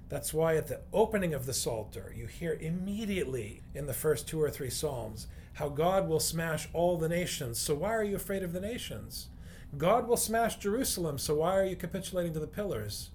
That's 0.08 0.32
why 0.32 0.56
at 0.56 0.68
the 0.68 0.80
opening 0.92 1.34
of 1.34 1.46
the 1.46 1.54
Psalter, 1.54 2.14
you 2.16 2.26
hear 2.26 2.58
immediately 2.60 3.62
in 3.74 3.86
the 3.86 3.94
first 3.94 4.26
two 4.26 4.42
or 4.42 4.50
three 4.50 4.70
Psalms 4.70 5.26
how 5.54 5.68
God 5.68 6.08
will 6.08 6.20
smash 6.20 6.68
all 6.72 6.96
the 6.96 7.08
nations. 7.08 7.58
So 7.58 7.74
why 7.74 7.94
are 7.94 8.04
you 8.04 8.16
afraid 8.16 8.42
of 8.42 8.52
the 8.52 8.60
nations? 8.60 9.28
God 9.76 10.06
will 10.06 10.16
smash 10.16 10.56
Jerusalem, 10.56 11.18
so 11.18 11.36
why 11.36 11.56
are 11.58 11.64
you 11.64 11.76
capitulating 11.76 12.34
to 12.34 12.40
the 12.40 12.46
pillars? 12.46 13.10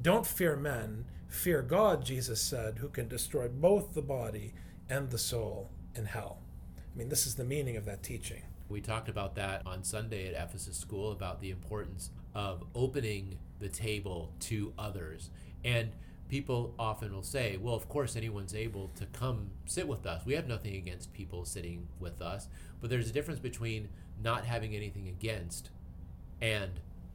Don't 0.00 0.26
fear 0.26 0.56
men, 0.56 1.04
fear 1.28 1.62
God, 1.62 2.04
Jesus 2.04 2.40
said, 2.40 2.78
who 2.78 2.88
can 2.88 3.08
destroy 3.08 3.48
both 3.48 3.92
the 3.92 4.02
body 4.02 4.54
and 4.88 5.10
the 5.10 5.18
soul 5.18 5.70
in 5.94 6.06
hell. 6.06 6.38
I 6.76 6.98
mean, 6.98 7.08
this 7.08 7.26
is 7.26 7.34
the 7.34 7.44
meaning 7.44 7.76
of 7.76 7.84
that 7.84 8.02
teaching. 8.02 8.42
We 8.70 8.80
talked 8.80 9.08
about 9.08 9.34
that 9.34 9.62
on 9.66 9.82
Sunday 9.82 10.32
at 10.32 10.40
Ephesus 10.40 10.76
School 10.76 11.10
about 11.10 11.40
the 11.40 11.50
importance 11.50 12.10
of 12.36 12.62
opening 12.72 13.36
the 13.58 13.68
table 13.68 14.32
to 14.40 14.72
others. 14.78 15.30
And 15.64 15.90
people 16.28 16.72
often 16.78 17.12
will 17.12 17.24
say, 17.24 17.56
well, 17.56 17.74
of 17.74 17.88
course, 17.88 18.14
anyone's 18.14 18.54
able 18.54 18.92
to 18.94 19.06
come 19.06 19.50
sit 19.66 19.88
with 19.88 20.06
us. 20.06 20.24
We 20.24 20.34
have 20.34 20.46
nothing 20.46 20.76
against 20.76 21.12
people 21.12 21.44
sitting 21.44 21.88
with 21.98 22.22
us. 22.22 22.46
But 22.80 22.90
there's 22.90 23.10
a 23.10 23.12
difference 23.12 23.40
between 23.40 23.88
not 24.22 24.44
having 24.44 24.76
anything 24.76 25.08
against 25.08 25.70
and 26.40 26.70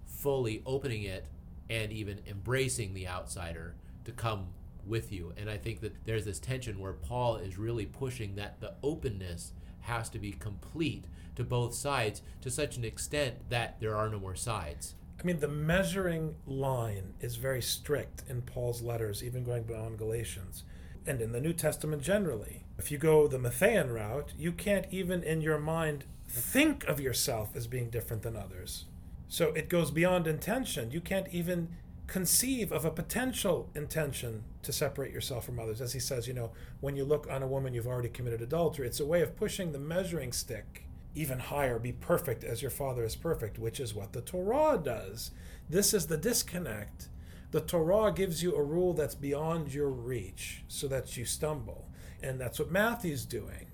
fully 0.05 0.61
opening 0.65 1.03
it 1.03 1.25
and 1.69 1.89
even 1.93 2.19
embracing 2.27 2.93
the 2.93 3.07
outsider 3.07 3.75
to 4.03 4.11
come 4.11 4.47
with 4.85 5.13
you. 5.13 5.33
And 5.37 5.49
I 5.49 5.57
think 5.57 5.79
that 5.79 6.03
there's 6.03 6.25
this 6.25 6.39
tension 6.39 6.79
where 6.79 6.93
Paul 6.93 7.37
is 7.37 7.57
really 7.57 7.85
pushing 7.85 8.35
that 8.35 8.59
the 8.59 8.73
openness 8.83 9.53
has 9.85 10.09
to 10.09 10.19
be 10.19 10.31
complete 10.31 11.05
to 11.35 11.43
both 11.43 11.73
sides 11.73 12.21
to 12.41 12.49
such 12.49 12.77
an 12.77 12.85
extent 12.85 13.49
that 13.49 13.79
there 13.79 13.95
are 13.95 14.09
no 14.09 14.19
more 14.19 14.35
sides. 14.35 14.95
I 15.19 15.23
mean, 15.23 15.39
the 15.39 15.47
measuring 15.47 16.35
line 16.45 17.13
is 17.21 17.37
very 17.37 17.61
strict 17.61 18.23
in 18.29 18.41
Paul's 18.41 18.81
letters, 18.81 19.23
even 19.23 19.43
going 19.43 19.63
beyond 19.63 19.97
Galatians, 19.97 20.63
and 21.07 21.21
in 21.21 21.31
the 21.31 21.41
New 21.41 21.53
Testament 21.53 22.01
generally. 22.01 22.63
If 22.77 22.91
you 22.91 22.97
go 22.97 23.27
the 23.27 23.37
Matthean 23.37 23.93
route, 23.93 24.33
you 24.37 24.51
can't 24.51 24.85
even 24.91 25.23
in 25.23 25.41
your 25.41 25.57
mind 25.57 26.05
think 26.27 26.83
of 26.85 26.99
yourself 26.99 27.55
as 27.55 27.67
being 27.67 27.89
different 27.89 28.23
than 28.23 28.35
others. 28.35 28.85
So 29.27 29.49
it 29.53 29.69
goes 29.69 29.91
beyond 29.91 30.27
intention. 30.27 30.91
You 30.91 31.01
can't 31.01 31.27
even 31.31 31.69
conceive 32.07 32.71
of 32.71 32.85
a 32.85 32.91
potential 32.91 33.69
intention 33.75 34.43
to 34.63 34.71
separate 34.71 35.11
yourself 35.11 35.45
from 35.45 35.59
others. 35.59 35.81
As 35.81 35.93
he 35.93 35.99
says, 35.99 36.27
you 36.27 36.33
know, 36.33 36.51
when 36.79 36.95
you 36.95 37.03
look 37.03 37.27
on 37.29 37.43
a 37.43 37.47
woman, 37.47 37.73
you've 37.73 37.87
already 37.87 38.09
committed 38.09 38.41
adultery. 38.41 38.87
It's 38.87 38.99
a 38.99 39.05
way 39.05 39.21
of 39.21 39.35
pushing 39.35 39.71
the 39.71 39.79
measuring 39.79 40.31
stick 40.31 40.85
even 41.15 41.39
higher. 41.39 41.79
Be 41.79 41.93
perfect 41.93 42.43
as 42.43 42.61
your 42.61 42.71
Father 42.71 43.03
is 43.03 43.15
perfect, 43.15 43.57
which 43.57 43.79
is 43.79 43.95
what 43.95 44.13
the 44.13 44.21
Torah 44.21 44.77
does. 44.77 45.31
This 45.69 45.93
is 45.93 46.07
the 46.07 46.17
disconnect. 46.17 47.09
The 47.51 47.61
Torah 47.61 48.11
gives 48.11 48.43
you 48.43 48.55
a 48.55 48.63
rule 48.63 48.93
that's 48.93 49.15
beyond 49.15 49.73
your 49.73 49.89
reach 49.89 50.63
so 50.67 50.87
that 50.89 51.15
you 51.15 51.25
stumble. 51.25 51.89
And 52.21 52.39
that's 52.39 52.59
what 52.59 52.71
Matthew's 52.71 53.25
doing. 53.25 53.67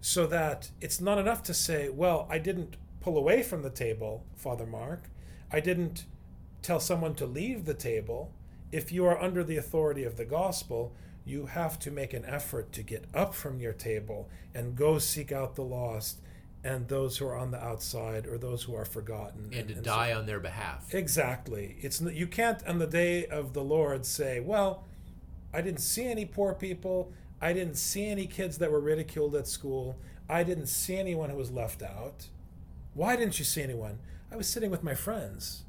So 0.00 0.26
that 0.28 0.70
it's 0.80 1.00
not 1.00 1.18
enough 1.18 1.42
to 1.44 1.54
say, 1.54 1.88
well, 1.88 2.26
I 2.30 2.38
didn't 2.38 2.76
pull 3.00 3.18
away 3.18 3.42
from 3.42 3.62
the 3.62 3.70
table, 3.70 4.24
Father 4.36 4.66
Marc. 4.66 5.10
I 5.52 5.60
didn't 5.60 6.06
tell 6.62 6.80
someone 6.80 7.14
to 7.16 7.26
leave 7.26 7.64
the 7.64 7.74
table. 7.74 8.32
If 8.72 8.92
you 8.92 9.06
are 9.06 9.20
under 9.20 9.42
the 9.42 9.56
authority 9.56 10.04
of 10.04 10.16
the 10.16 10.24
gospel, 10.24 10.92
you 11.24 11.46
have 11.46 11.78
to 11.80 11.90
make 11.90 12.12
an 12.12 12.24
effort 12.24 12.72
to 12.72 12.82
get 12.82 13.04
up 13.14 13.34
from 13.34 13.60
your 13.60 13.72
table 13.72 14.28
and 14.54 14.76
go 14.76 14.98
seek 14.98 15.32
out 15.32 15.54
the 15.54 15.62
lost 15.62 16.20
and 16.62 16.88
those 16.88 17.16
who 17.16 17.26
are 17.26 17.36
on 17.36 17.50
the 17.50 17.62
outside 17.62 18.26
or 18.26 18.36
those 18.36 18.64
who 18.64 18.74
are 18.74 18.84
forgotten 18.84 19.44
and, 19.44 19.54
and 19.54 19.68
to 19.68 19.74
and 19.76 19.84
die 19.84 20.12
so, 20.12 20.18
on 20.18 20.26
their 20.26 20.40
behalf. 20.40 20.94
Exactly. 20.94 21.76
It's 21.80 22.00
you 22.00 22.26
can't 22.26 22.66
on 22.66 22.78
the 22.78 22.86
day 22.86 23.26
of 23.26 23.54
the 23.54 23.62
lord 23.62 24.04
say 24.04 24.40
well 24.40 24.84
i 25.54 25.60
didn't 25.60 25.80
see 25.80 26.06
any 26.06 26.24
poor 26.24 26.54
people. 26.54 27.12
I 27.40 27.54
didn't 27.54 27.76
see 27.76 28.06
any 28.06 28.26
kids 28.26 28.58
that 28.58 28.70
were 28.70 28.80
ridiculed 28.80 29.34
at 29.34 29.48
school. 29.48 29.98
I 30.28 30.42
didn't 30.44 30.66
see 30.66 30.96
anyone 30.96 31.30
who 31.30 31.36
was 31.36 31.50
left 31.50 31.82
out. 31.82 32.28
Why 32.92 33.16
didn't 33.16 33.38
you 33.38 33.44
see 33.44 33.62
anyone? 33.62 33.98
I 34.30 34.36
was 34.36 34.46
sitting 34.46 34.70
with 34.70 34.84
my 34.84 34.94
friends 34.94 35.64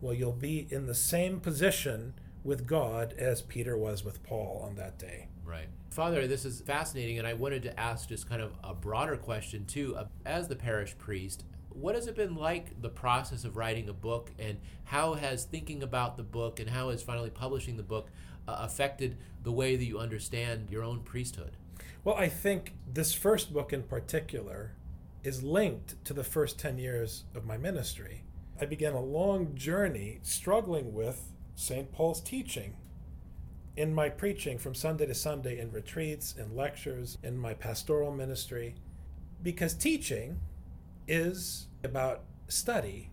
well 0.00 0.14
you'll 0.14 0.32
be 0.32 0.66
in 0.70 0.86
the 0.86 0.94
same 0.94 1.40
position 1.40 2.14
with 2.44 2.66
god 2.66 3.14
as 3.18 3.42
peter 3.42 3.76
was 3.76 4.04
with 4.04 4.22
paul 4.22 4.62
on 4.66 4.76
that 4.76 4.98
day 4.98 5.28
right 5.44 5.68
Father, 5.90 6.28
this 6.28 6.44
is 6.44 6.60
fascinating, 6.60 7.18
and 7.18 7.26
I 7.26 7.32
wanted 7.32 7.62
to 7.64 7.80
ask 7.80 8.08
just 8.08 8.28
kind 8.28 8.40
of 8.40 8.52
a 8.62 8.72
broader 8.72 9.16
question 9.16 9.64
too. 9.64 9.98
As 10.24 10.46
the 10.46 10.54
parish 10.54 10.96
priest, 10.96 11.42
what 11.70 11.96
has 11.96 12.06
it 12.06 12.14
been 12.14 12.36
like 12.36 12.80
the 12.80 12.88
process 12.88 13.44
of 13.44 13.56
writing 13.56 13.88
a 13.88 13.92
book, 13.92 14.30
and 14.38 14.58
how 14.84 15.14
has 15.14 15.44
thinking 15.44 15.82
about 15.82 16.16
the 16.16 16.22
book 16.22 16.60
and 16.60 16.70
how 16.70 16.90
has 16.90 17.02
finally 17.02 17.30
publishing 17.30 17.76
the 17.76 17.82
book 17.82 18.10
uh, 18.46 18.58
affected 18.60 19.16
the 19.42 19.50
way 19.50 19.76
that 19.76 19.84
you 19.84 19.98
understand 19.98 20.68
your 20.70 20.84
own 20.84 21.00
priesthood? 21.00 21.56
Well, 22.04 22.14
I 22.14 22.28
think 22.28 22.74
this 22.86 23.12
first 23.12 23.52
book 23.52 23.72
in 23.72 23.82
particular 23.82 24.76
is 25.24 25.42
linked 25.42 26.04
to 26.04 26.14
the 26.14 26.24
first 26.24 26.58
10 26.58 26.78
years 26.78 27.24
of 27.34 27.44
my 27.44 27.56
ministry. 27.56 28.22
I 28.60 28.66
began 28.66 28.94
a 28.94 29.00
long 29.00 29.54
journey 29.54 30.18
struggling 30.22 30.92
with 30.92 31.32
St. 31.54 31.92
Paul's 31.92 32.20
teaching 32.20 32.76
in 33.76 33.94
my 33.94 34.08
preaching 34.08 34.58
from 34.58 34.74
Sunday 34.74 35.06
to 35.06 35.14
Sunday, 35.14 35.60
in 35.60 35.70
retreats, 35.70 36.34
in 36.36 36.56
lectures, 36.56 37.18
in 37.22 37.38
my 37.38 37.54
pastoral 37.54 38.10
ministry, 38.10 38.74
because 39.40 39.74
teaching 39.74 40.40
is 41.06 41.68
about 41.84 42.24
study. 42.48 43.10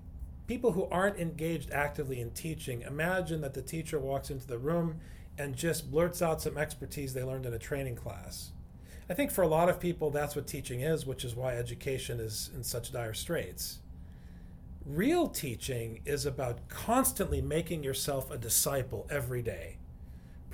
People 0.47 0.71
who 0.71 0.85
aren't 0.85 1.19
engaged 1.19 1.69
actively 1.69 2.19
in 2.19 2.31
teaching 2.31 2.81
imagine 2.81 3.41
that 3.41 3.53
the 3.53 3.61
teacher 3.61 3.99
walks 3.99 4.31
into 4.31 4.47
the 4.47 4.57
room 4.57 4.99
and 5.37 5.55
just 5.55 5.91
blurts 5.91 6.23
out 6.23 6.41
some 6.41 6.57
expertise 6.57 7.13
they 7.13 7.23
learned 7.23 7.45
in 7.45 7.53
a 7.53 7.59
training 7.59 7.95
class. 7.95 8.51
I 9.07 9.13
think 9.13 9.29
for 9.29 9.43
a 9.43 9.47
lot 9.47 9.69
of 9.69 9.79
people, 9.79 10.09
that's 10.09 10.35
what 10.35 10.47
teaching 10.47 10.81
is, 10.81 11.05
which 11.05 11.23
is 11.23 11.35
why 11.35 11.55
education 11.55 12.19
is 12.19 12.49
in 12.55 12.63
such 12.63 12.91
dire 12.91 13.13
straits. 13.13 13.79
Real 14.85 15.27
teaching 15.27 16.01
is 16.05 16.25
about 16.25 16.69
constantly 16.69 17.41
making 17.41 17.83
yourself 17.83 18.29
a 18.29 18.37
disciple 18.37 19.07
every 19.09 19.41
day 19.41 19.77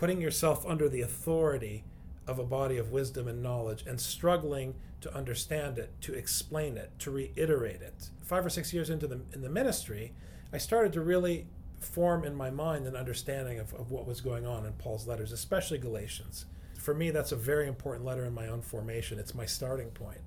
putting 0.01 0.19
yourself 0.19 0.65
under 0.65 0.89
the 0.89 1.01
authority 1.01 1.83
of 2.25 2.39
a 2.39 2.43
body 2.43 2.75
of 2.75 2.91
wisdom 2.91 3.27
and 3.27 3.43
knowledge 3.43 3.83
and 3.85 4.01
struggling 4.01 4.73
to 4.99 5.15
understand 5.15 5.77
it, 5.77 5.93
to 6.01 6.11
explain 6.11 6.75
it, 6.75 6.89
to 6.97 7.11
reiterate 7.11 7.83
it. 7.83 8.09
Five 8.23 8.43
or 8.43 8.49
six 8.49 8.73
years 8.73 8.89
into 8.89 9.05
the 9.05 9.21
in 9.31 9.43
the 9.43 9.49
ministry, 9.49 10.13
I 10.51 10.57
started 10.57 10.91
to 10.93 11.01
really 11.01 11.45
form 11.79 12.23
in 12.23 12.33
my 12.33 12.49
mind 12.49 12.87
an 12.87 12.95
understanding 12.95 13.59
of, 13.59 13.75
of 13.75 13.91
what 13.91 14.07
was 14.07 14.21
going 14.21 14.47
on 14.47 14.65
in 14.65 14.73
Paul's 14.73 15.05
letters, 15.05 15.31
especially 15.31 15.77
Galatians. 15.77 16.45
For 16.79 16.95
me, 16.95 17.11
that's 17.11 17.31
a 17.31 17.35
very 17.35 17.67
important 17.67 18.03
letter 18.03 18.25
in 18.25 18.33
my 18.33 18.47
own 18.47 18.63
formation. 18.63 19.19
It's 19.19 19.35
my 19.35 19.45
starting 19.45 19.91
point. 19.91 20.21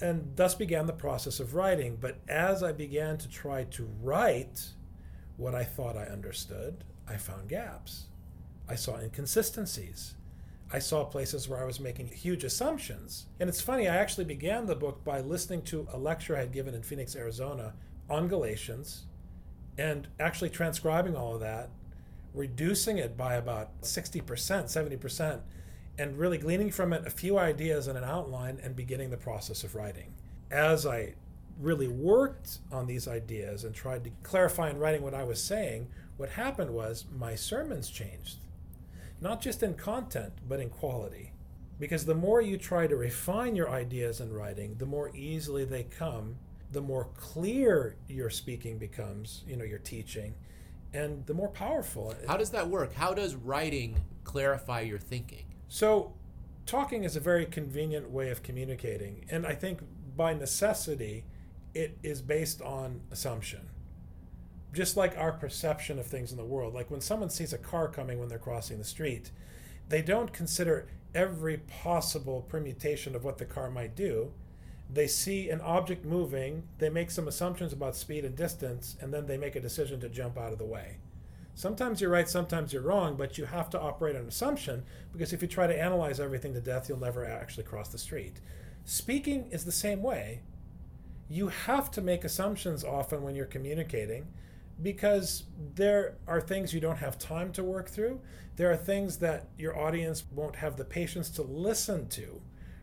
And 0.00 0.32
thus 0.36 0.54
began 0.54 0.86
the 0.86 0.92
process 0.92 1.40
of 1.40 1.54
writing. 1.54 1.96
But 2.00 2.18
as 2.28 2.62
I 2.62 2.72
began 2.72 3.16
to 3.18 3.28
try 3.28 3.64
to 3.64 3.88
write 4.02 4.68
what 5.36 5.54
I 5.54 5.64
thought 5.64 5.96
I 5.96 6.04
understood, 6.04 6.84
I 7.08 7.16
found 7.16 7.48
gaps. 7.48 8.06
I 8.68 8.74
saw 8.74 8.98
inconsistencies. 8.98 10.14
I 10.72 10.80
saw 10.80 11.04
places 11.04 11.48
where 11.48 11.60
I 11.60 11.64
was 11.64 11.78
making 11.78 12.08
huge 12.08 12.42
assumptions. 12.42 13.26
And 13.38 13.48
it's 13.48 13.60
funny, 13.60 13.88
I 13.88 13.96
actually 13.96 14.24
began 14.24 14.66
the 14.66 14.74
book 14.74 15.04
by 15.04 15.20
listening 15.20 15.62
to 15.62 15.86
a 15.92 15.98
lecture 15.98 16.36
I 16.36 16.40
had 16.40 16.52
given 16.52 16.74
in 16.74 16.82
Phoenix, 16.82 17.14
Arizona 17.14 17.74
on 18.10 18.28
Galatians 18.28 19.04
and 19.78 20.08
actually 20.18 20.50
transcribing 20.50 21.16
all 21.16 21.34
of 21.34 21.40
that, 21.40 21.70
reducing 22.34 22.98
it 22.98 23.16
by 23.16 23.34
about 23.34 23.80
60%, 23.82 24.22
70%, 24.24 25.40
and 25.98 26.18
really 26.18 26.38
gleaning 26.38 26.70
from 26.70 26.92
it 26.92 27.06
a 27.06 27.10
few 27.10 27.38
ideas 27.38 27.86
and 27.86 27.96
an 27.96 28.04
outline 28.04 28.58
and 28.62 28.76
beginning 28.76 29.10
the 29.10 29.16
process 29.16 29.64
of 29.64 29.74
writing. 29.74 30.12
As 30.50 30.86
I 30.86 31.14
really 31.58 31.88
worked 31.88 32.58
on 32.70 32.86
these 32.86 33.08
ideas 33.08 33.64
and 33.64 33.74
tried 33.74 34.04
to 34.04 34.10
clarify 34.22 34.70
in 34.70 34.78
writing 34.78 35.02
what 35.02 35.14
I 35.14 35.24
was 35.24 35.42
saying, 35.42 35.88
what 36.16 36.30
happened 36.30 36.70
was 36.70 37.06
my 37.16 37.34
sermons 37.34 37.88
changed 37.88 38.36
not 39.20 39.40
just 39.40 39.62
in 39.62 39.74
content, 39.74 40.32
but 40.48 40.60
in 40.60 40.70
quality. 40.70 41.32
Because 41.78 42.06
the 42.06 42.14
more 42.14 42.40
you 42.40 42.56
try 42.56 42.86
to 42.86 42.96
refine 42.96 43.54
your 43.54 43.70
ideas 43.70 44.20
in 44.20 44.32
writing, 44.32 44.76
the 44.78 44.86
more 44.86 45.10
easily 45.14 45.64
they 45.64 45.84
come, 45.84 46.36
the 46.72 46.80
more 46.80 47.08
clear 47.16 47.96
your 48.08 48.30
speaking 48.30 48.78
becomes, 48.78 49.44
you 49.46 49.56
know, 49.56 49.64
your 49.64 49.78
teaching, 49.78 50.34
and 50.94 51.24
the 51.26 51.34
more 51.34 51.48
powerful. 51.48 52.14
How 52.26 52.36
does 52.36 52.50
that 52.50 52.68
work? 52.68 52.94
How 52.94 53.12
does 53.12 53.34
writing 53.34 53.98
clarify 54.24 54.80
your 54.80 54.98
thinking? 54.98 55.44
So, 55.68 56.14
talking 56.64 57.04
is 57.04 57.16
a 57.16 57.20
very 57.20 57.46
convenient 57.46 58.10
way 58.10 58.30
of 58.30 58.42
communicating, 58.42 59.26
and 59.30 59.46
I 59.46 59.54
think 59.54 59.80
by 60.16 60.34
necessity, 60.34 61.24
it 61.74 61.98
is 62.02 62.22
based 62.22 62.62
on 62.62 63.02
assumption 63.10 63.68
just 64.76 64.96
like 64.96 65.16
our 65.16 65.32
perception 65.32 65.98
of 65.98 66.06
things 66.06 66.30
in 66.30 66.36
the 66.36 66.44
world. 66.44 66.74
Like 66.74 66.90
when 66.90 67.00
someone 67.00 67.30
sees 67.30 67.52
a 67.52 67.58
car 67.58 67.88
coming 67.88 68.20
when 68.20 68.28
they're 68.28 68.38
crossing 68.38 68.78
the 68.78 68.84
street, 68.84 69.30
they 69.88 70.02
don't 70.02 70.32
consider 70.32 70.86
every 71.14 71.56
possible 71.56 72.42
permutation 72.42 73.16
of 73.16 73.24
what 73.24 73.38
the 73.38 73.46
car 73.46 73.70
might 73.70 73.96
do. 73.96 74.32
They 74.92 75.06
see 75.06 75.48
an 75.48 75.62
object 75.62 76.04
moving, 76.04 76.64
they 76.78 76.90
make 76.90 77.10
some 77.10 77.26
assumptions 77.26 77.72
about 77.72 77.96
speed 77.96 78.24
and 78.24 78.36
distance, 78.36 78.96
and 79.00 79.12
then 79.12 79.26
they 79.26 79.38
make 79.38 79.56
a 79.56 79.60
decision 79.60 79.98
to 80.00 80.08
jump 80.08 80.38
out 80.38 80.52
of 80.52 80.58
the 80.58 80.64
way. 80.64 80.98
Sometimes 81.56 82.02
you're 82.02 82.10
right, 82.10 82.28
sometimes 82.28 82.74
you're 82.74 82.82
wrong, 82.82 83.16
but 83.16 83.38
you 83.38 83.46
have 83.46 83.70
to 83.70 83.80
operate 83.80 84.14
on 84.14 84.26
assumption 84.26 84.84
because 85.10 85.32
if 85.32 85.40
you 85.40 85.48
try 85.48 85.66
to 85.66 85.82
analyze 85.82 86.20
everything 86.20 86.52
to 86.52 86.60
death, 86.60 86.86
you'll 86.86 87.00
never 87.00 87.24
actually 87.24 87.64
cross 87.64 87.88
the 87.88 87.96
street. 87.96 88.40
Speaking 88.84 89.48
is 89.50 89.64
the 89.64 89.72
same 89.72 90.02
way. 90.02 90.42
You 91.30 91.48
have 91.48 91.90
to 91.92 92.02
make 92.02 92.24
assumptions 92.24 92.84
often 92.84 93.22
when 93.22 93.34
you're 93.34 93.46
communicating 93.46 94.26
because 94.82 95.44
there 95.74 96.16
are 96.28 96.42
things 96.42 96.74
you 96.74 96.80
don't 96.80 96.98
have 96.98 97.18
time 97.18 97.52
to 97.52 97.64
work 97.64 97.88
through. 97.88 98.20
There 98.56 98.70
are 98.70 98.76
things 98.76 99.16
that 99.20 99.48
your 99.56 99.78
audience 99.78 100.24
won't 100.30 100.56
have 100.56 100.76
the 100.76 100.84
patience 100.84 101.30
to 101.30 101.42
listen 101.42 102.08
to, 102.10 102.42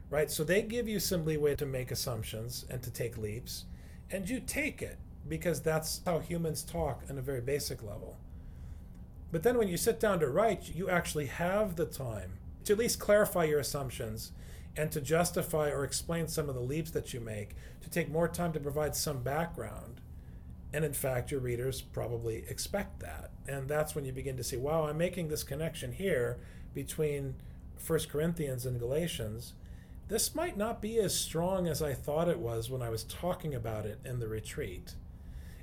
right? 0.09 0.31
So 0.31 0.43
they 0.43 0.63
give 0.63 0.87
you 0.87 0.99
some 0.99 1.25
leeway 1.25 1.55
to 1.57 1.67
make 1.67 1.91
assumptions 1.91 2.65
and 2.71 2.81
to 2.81 2.89
take 2.89 3.19
leaps, 3.19 3.65
and 4.09 4.27
you 4.27 4.39
take 4.39 4.81
it 4.81 4.97
because 5.27 5.61
that's 5.61 6.01
how 6.07 6.17
humans 6.17 6.63
talk 6.63 7.03
on 7.07 7.19
a 7.19 7.21
very 7.21 7.41
basic 7.41 7.83
level. 7.83 8.17
But 9.33 9.43
then 9.43 9.57
when 9.57 9.67
you 9.67 9.75
sit 9.75 9.99
down 9.99 10.21
to 10.21 10.29
write, 10.29 10.73
you 10.73 10.89
actually 10.89 11.25
have 11.25 11.75
the 11.75 11.85
time 11.85 12.39
to 12.63 12.71
at 12.71 12.79
least 12.79 12.99
clarify 12.99 13.43
your 13.43 13.59
assumptions 13.59 14.31
and 14.77 14.89
to 14.93 15.01
justify 15.01 15.69
or 15.69 15.83
explain 15.83 16.29
some 16.29 16.47
of 16.47 16.55
the 16.55 16.61
leaps 16.61 16.91
that 16.91 17.13
you 17.13 17.19
make, 17.19 17.57
to 17.81 17.89
take 17.89 18.09
more 18.09 18.29
time 18.29 18.53
to 18.53 18.59
provide 18.61 18.95
some 18.95 19.21
background 19.21 19.99
and 20.73 20.83
in 20.83 20.93
fact, 20.93 21.29
your 21.31 21.39
readers 21.39 21.81
probably 21.81 22.43
expect 22.49 22.99
that. 23.01 23.29
And 23.47 23.69
that's 23.69 23.93
when 23.93 24.05
you 24.05 24.11
begin 24.11 24.35
to 24.37 24.43
see, 24.43 24.57
wow, 24.57 24.87
I'm 24.87 24.97
making 24.97 25.27
this 25.27 25.43
connection 25.43 25.91
here 25.91 26.39
between 26.73 27.35
1 27.85 27.99
Corinthians 28.11 28.65
and 28.65 28.79
Galatians. 28.79 29.53
This 30.07 30.33
might 30.33 30.57
not 30.57 30.81
be 30.81 30.97
as 30.97 31.15
strong 31.15 31.67
as 31.67 31.81
I 31.81 31.93
thought 31.93 32.27
it 32.27 32.39
was 32.39 32.71
when 32.71 32.81
I 32.81 32.89
was 32.89 33.03
talking 33.03 33.53
about 33.53 33.85
it 33.85 33.99
in 34.03 34.19
the 34.19 34.27
retreat. 34.27 34.95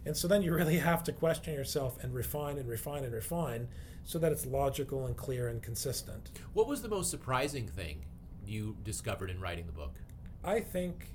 And 0.06 0.16
so 0.16 0.28
then 0.28 0.42
you 0.42 0.54
really 0.54 0.78
have 0.90 1.04
to 1.04 1.12
question 1.12 1.54
yourself 1.54 2.02
and 2.02 2.14
refine 2.14 2.58
and 2.58 2.68
refine 2.68 3.04
and 3.04 3.12
refine 3.12 3.68
so 4.04 4.18
that 4.18 4.32
it's 4.32 4.46
logical 4.46 5.06
and 5.06 5.16
clear 5.16 5.48
and 5.48 5.62
consistent. 5.62 6.30
What 6.52 6.66
was 6.66 6.82
the 6.82 6.88
most 6.88 7.10
surprising 7.10 7.68
thing 7.68 8.04
you 8.46 8.76
discovered 8.82 9.30
in 9.30 9.40
writing 9.40 9.66
the 9.66 9.72
book? 9.72 9.94
I 10.42 10.60
think 10.60 11.12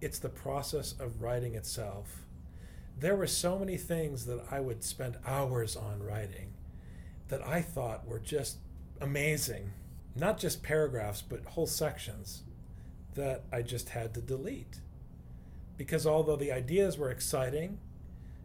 it's 0.00 0.18
the 0.18 0.28
process 0.28 0.92
of 0.98 1.20
writing 1.20 1.54
itself 1.54 2.22
there 2.98 3.16
were 3.16 3.26
so 3.26 3.58
many 3.58 3.76
things 3.76 4.26
that 4.26 4.44
I 4.50 4.60
would 4.60 4.84
spend 4.84 5.16
hours 5.26 5.76
on 5.76 6.02
writing 6.02 6.52
that 7.28 7.44
I 7.46 7.60
thought 7.62 8.06
were 8.06 8.18
just 8.18 8.58
amazing. 9.00 9.72
Not 10.14 10.38
just 10.38 10.62
paragraphs, 10.62 11.22
but 11.22 11.44
whole 11.44 11.66
sections 11.66 12.42
that 13.14 13.44
I 13.52 13.62
just 13.62 13.90
had 13.90 14.14
to 14.14 14.20
delete. 14.20 14.80
Because 15.76 16.06
although 16.06 16.36
the 16.36 16.52
ideas 16.52 16.98
were 16.98 17.10
exciting, 17.10 17.78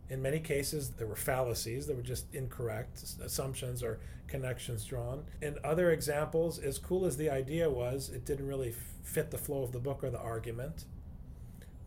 in 0.10 0.22
many 0.22 0.40
cases 0.40 0.92
there 0.92 1.08
were 1.08 1.16
fallacies, 1.16 1.88
that 1.88 1.96
were 1.96 2.02
just 2.02 2.34
incorrect 2.34 3.04
assumptions 3.24 3.84
or 3.84 4.00
connections 4.28 4.86
drawn. 4.86 5.26
In 5.42 5.58
other 5.64 5.92
examples, 5.92 6.60
as 6.60 6.78
cool 6.78 7.06
as 7.06 7.18
the 7.18 7.30
idea 7.30 7.70
was, 7.70 8.10
it 8.10 8.26
didn't 8.26 8.48
really 8.48 8.74
fit 9.04 9.32
the 9.32 9.38
flow 9.38 9.64
of 9.64 9.72
the 9.72 9.80
book 9.80 10.04
or 10.04 10.10
the 10.10 10.20
argument. 10.20 10.86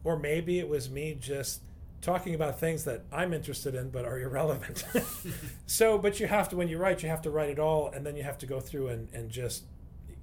Or 0.04 0.18
maybe 0.18 0.58
it 0.58 0.68
was 0.68 0.90
me 0.90 1.16
just 1.18 1.62
talking 2.00 2.34
about 2.34 2.58
things 2.58 2.84
that 2.84 3.04
I'm 3.12 3.32
interested 3.34 3.74
in 3.74 3.90
but 3.90 4.04
are 4.04 4.18
irrelevant. 4.18 4.84
so, 5.66 5.98
but 5.98 6.18
you 6.18 6.26
have 6.26 6.48
to, 6.50 6.56
when 6.56 6.68
you 6.68 6.78
write, 6.78 7.02
you 7.02 7.08
have 7.08 7.22
to 7.22 7.30
write 7.30 7.50
it 7.50 7.58
all 7.58 7.88
and 7.88 8.04
then 8.06 8.16
you 8.16 8.22
have 8.22 8.38
to 8.38 8.46
go 8.46 8.60
through 8.60 8.88
and, 8.88 9.08
and 9.12 9.30
just 9.30 9.64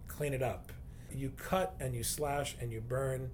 clean 0.07 0.33
it 0.33 0.41
up. 0.41 0.71
You 1.11 1.31
cut 1.37 1.75
and 1.79 1.95
you 1.95 2.03
slash 2.03 2.55
and 2.59 2.71
you 2.71 2.81
burn 2.81 3.31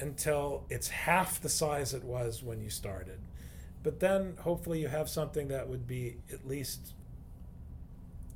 until 0.00 0.64
it's 0.68 0.88
half 0.88 1.40
the 1.40 1.48
size 1.48 1.94
it 1.94 2.04
was 2.04 2.42
when 2.42 2.60
you 2.60 2.70
started. 2.70 3.20
But 3.86 4.00
then 4.00 4.34
hopefully 4.40 4.80
you 4.80 4.88
have 4.88 5.08
something 5.08 5.46
that 5.46 5.68
would 5.68 5.86
be 5.86 6.16
at 6.32 6.44
least, 6.44 6.92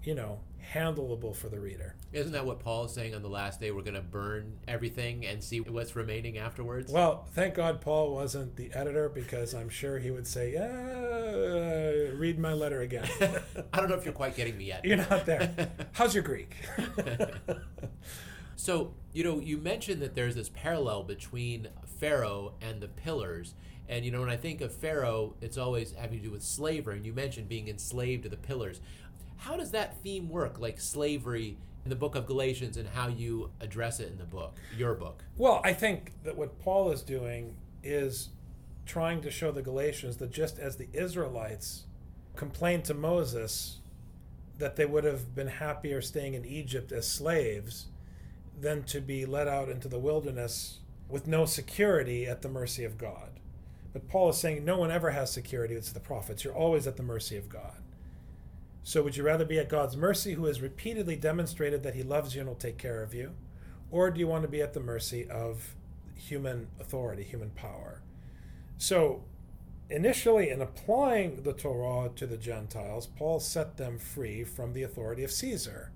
you 0.04 0.14
know, 0.14 0.38
handleable 0.72 1.34
for 1.34 1.48
the 1.48 1.58
reader. 1.58 1.96
Isn't 2.12 2.30
that 2.34 2.46
what 2.46 2.60
Paul 2.60 2.84
is 2.84 2.92
saying 2.92 3.16
on 3.16 3.22
the 3.22 3.28
last 3.28 3.58
day? 3.58 3.72
We're 3.72 3.82
going 3.82 3.94
to 3.94 4.00
burn 4.00 4.60
everything 4.68 5.26
and 5.26 5.42
see 5.42 5.58
what's 5.58 5.96
remaining 5.96 6.38
afterwards? 6.38 6.92
Well, 6.92 7.26
thank 7.32 7.54
God 7.54 7.80
Paul 7.80 8.14
wasn't 8.14 8.54
the 8.54 8.72
editor 8.72 9.08
because 9.08 9.52
I'm 9.52 9.68
sure 9.68 9.98
he 9.98 10.12
would 10.12 10.28
say, 10.28 10.54
uh, 10.54 12.14
read 12.16 12.38
my 12.38 12.52
letter 12.52 12.82
again. 12.82 13.08
I 13.72 13.78
don't 13.80 13.88
know 13.88 13.96
if 13.96 14.04
you're 14.04 14.14
quite 14.14 14.36
getting 14.36 14.56
me 14.56 14.66
yet. 14.66 14.84
You're 14.84 14.98
not 14.98 15.26
there. 15.26 15.68
How's 15.94 16.14
your 16.14 16.22
Greek? 16.22 16.54
so, 18.54 18.94
you 19.12 19.24
know, 19.24 19.40
you 19.40 19.56
mentioned 19.56 20.00
that 20.00 20.14
there's 20.14 20.36
this 20.36 20.48
parallel 20.48 21.02
between 21.02 21.70
Pharaoh 21.98 22.52
and 22.60 22.80
the 22.80 22.86
pillars. 22.86 23.54
And, 23.90 24.04
you 24.04 24.12
know, 24.12 24.20
when 24.20 24.30
I 24.30 24.36
think 24.36 24.60
of 24.60 24.72
Pharaoh, 24.72 25.34
it's 25.40 25.58
always 25.58 25.92
having 25.92 26.18
to 26.18 26.24
do 26.24 26.30
with 26.30 26.44
slavery. 26.44 26.96
And 26.96 27.04
you 27.04 27.12
mentioned 27.12 27.48
being 27.48 27.66
enslaved 27.66 28.22
to 28.22 28.28
the 28.28 28.36
pillars. 28.36 28.80
How 29.36 29.56
does 29.56 29.72
that 29.72 30.00
theme 30.02 30.28
work, 30.28 30.60
like 30.60 30.80
slavery 30.80 31.58
in 31.84 31.90
the 31.90 31.96
book 31.96 32.14
of 32.14 32.24
Galatians 32.24 32.76
and 32.76 32.88
how 32.88 33.08
you 33.08 33.50
address 33.60 33.98
it 33.98 34.08
in 34.12 34.16
the 34.16 34.24
book, 34.24 34.54
your 34.78 34.94
book? 34.94 35.24
Well, 35.36 35.60
I 35.64 35.72
think 35.72 36.12
that 36.22 36.36
what 36.36 36.60
Paul 36.60 36.92
is 36.92 37.02
doing 37.02 37.56
is 37.82 38.28
trying 38.86 39.22
to 39.22 39.30
show 39.30 39.50
the 39.50 39.62
Galatians 39.62 40.18
that 40.18 40.30
just 40.30 40.60
as 40.60 40.76
the 40.76 40.88
Israelites 40.92 41.86
complained 42.36 42.84
to 42.84 42.94
Moses 42.94 43.78
that 44.58 44.76
they 44.76 44.86
would 44.86 45.04
have 45.04 45.34
been 45.34 45.48
happier 45.48 46.00
staying 46.00 46.34
in 46.34 46.44
Egypt 46.44 46.92
as 46.92 47.08
slaves 47.08 47.86
than 48.60 48.84
to 48.84 49.00
be 49.00 49.26
led 49.26 49.48
out 49.48 49.68
into 49.68 49.88
the 49.88 49.98
wilderness 49.98 50.78
with 51.08 51.26
no 51.26 51.44
security 51.44 52.26
at 52.26 52.42
the 52.42 52.48
mercy 52.48 52.84
of 52.84 52.96
God. 52.98 53.29
But 53.92 54.08
Paul 54.08 54.30
is 54.30 54.38
saying 54.38 54.64
no 54.64 54.78
one 54.78 54.90
ever 54.90 55.10
has 55.10 55.32
security, 55.32 55.74
it's 55.74 55.92
the 55.92 56.00
prophets. 56.00 56.44
You're 56.44 56.54
always 56.54 56.86
at 56.86 56.96
the 56.96 57.02
mercy 57.02 57.36
of 57.36 57.48
God. 57.48 57.82
So, 58.82 59.02
would 59.02 59.16
you 59.16 59.22
rather 59.22 59.44
be 59.44 59.58
at 59.58 59.68
God's 59.68 59.96
mercy, 59.96 60.34
who 60.34 60.46
has 60.46 60.62
repeatedly 60.62 61.16
demonstrated 61.16 61.82
that 61.82 61.94
He 61.94 62.02
loves 62.02 62.34
you 62.34 62.40
and 62.40 62.48
will 62.48 62.56
take 62.56 62.78
care 62.78 63.02
of 63.02 63.12
you? 63.12 63.32
Or 63.90 64.10
do 64.10 64.20
you 64.20 64.26
want 64.26 64.42
to 64.42 64.48
be 64.48 64.62
at 64.62 64.72
the 64.72 64.80
mercy 64.80 65.28
of 65.28 65.74
human 66.14 66.68
authority, 66.78 67.24
human 67.24 67.50
power? 67.50 68.02
So, 68.78 69.24
initially, 69.90 70.48
in 70.48 70.62
applying 70.62 71.42
the 71.42 71.52
Torah 71.52 72.10
to 72.16 72.26
the 72.26 72.36
Gentiles, 72.36 73.06
Paul 73.06 73.40
set 73.40 73.76
them 73.76 73.98
free 73.98 74.44
from 74.44 74.72
the 74.72 74.82
authority 74.82 75.24
of 75.24 75.32
Caesar. 75.32 75.90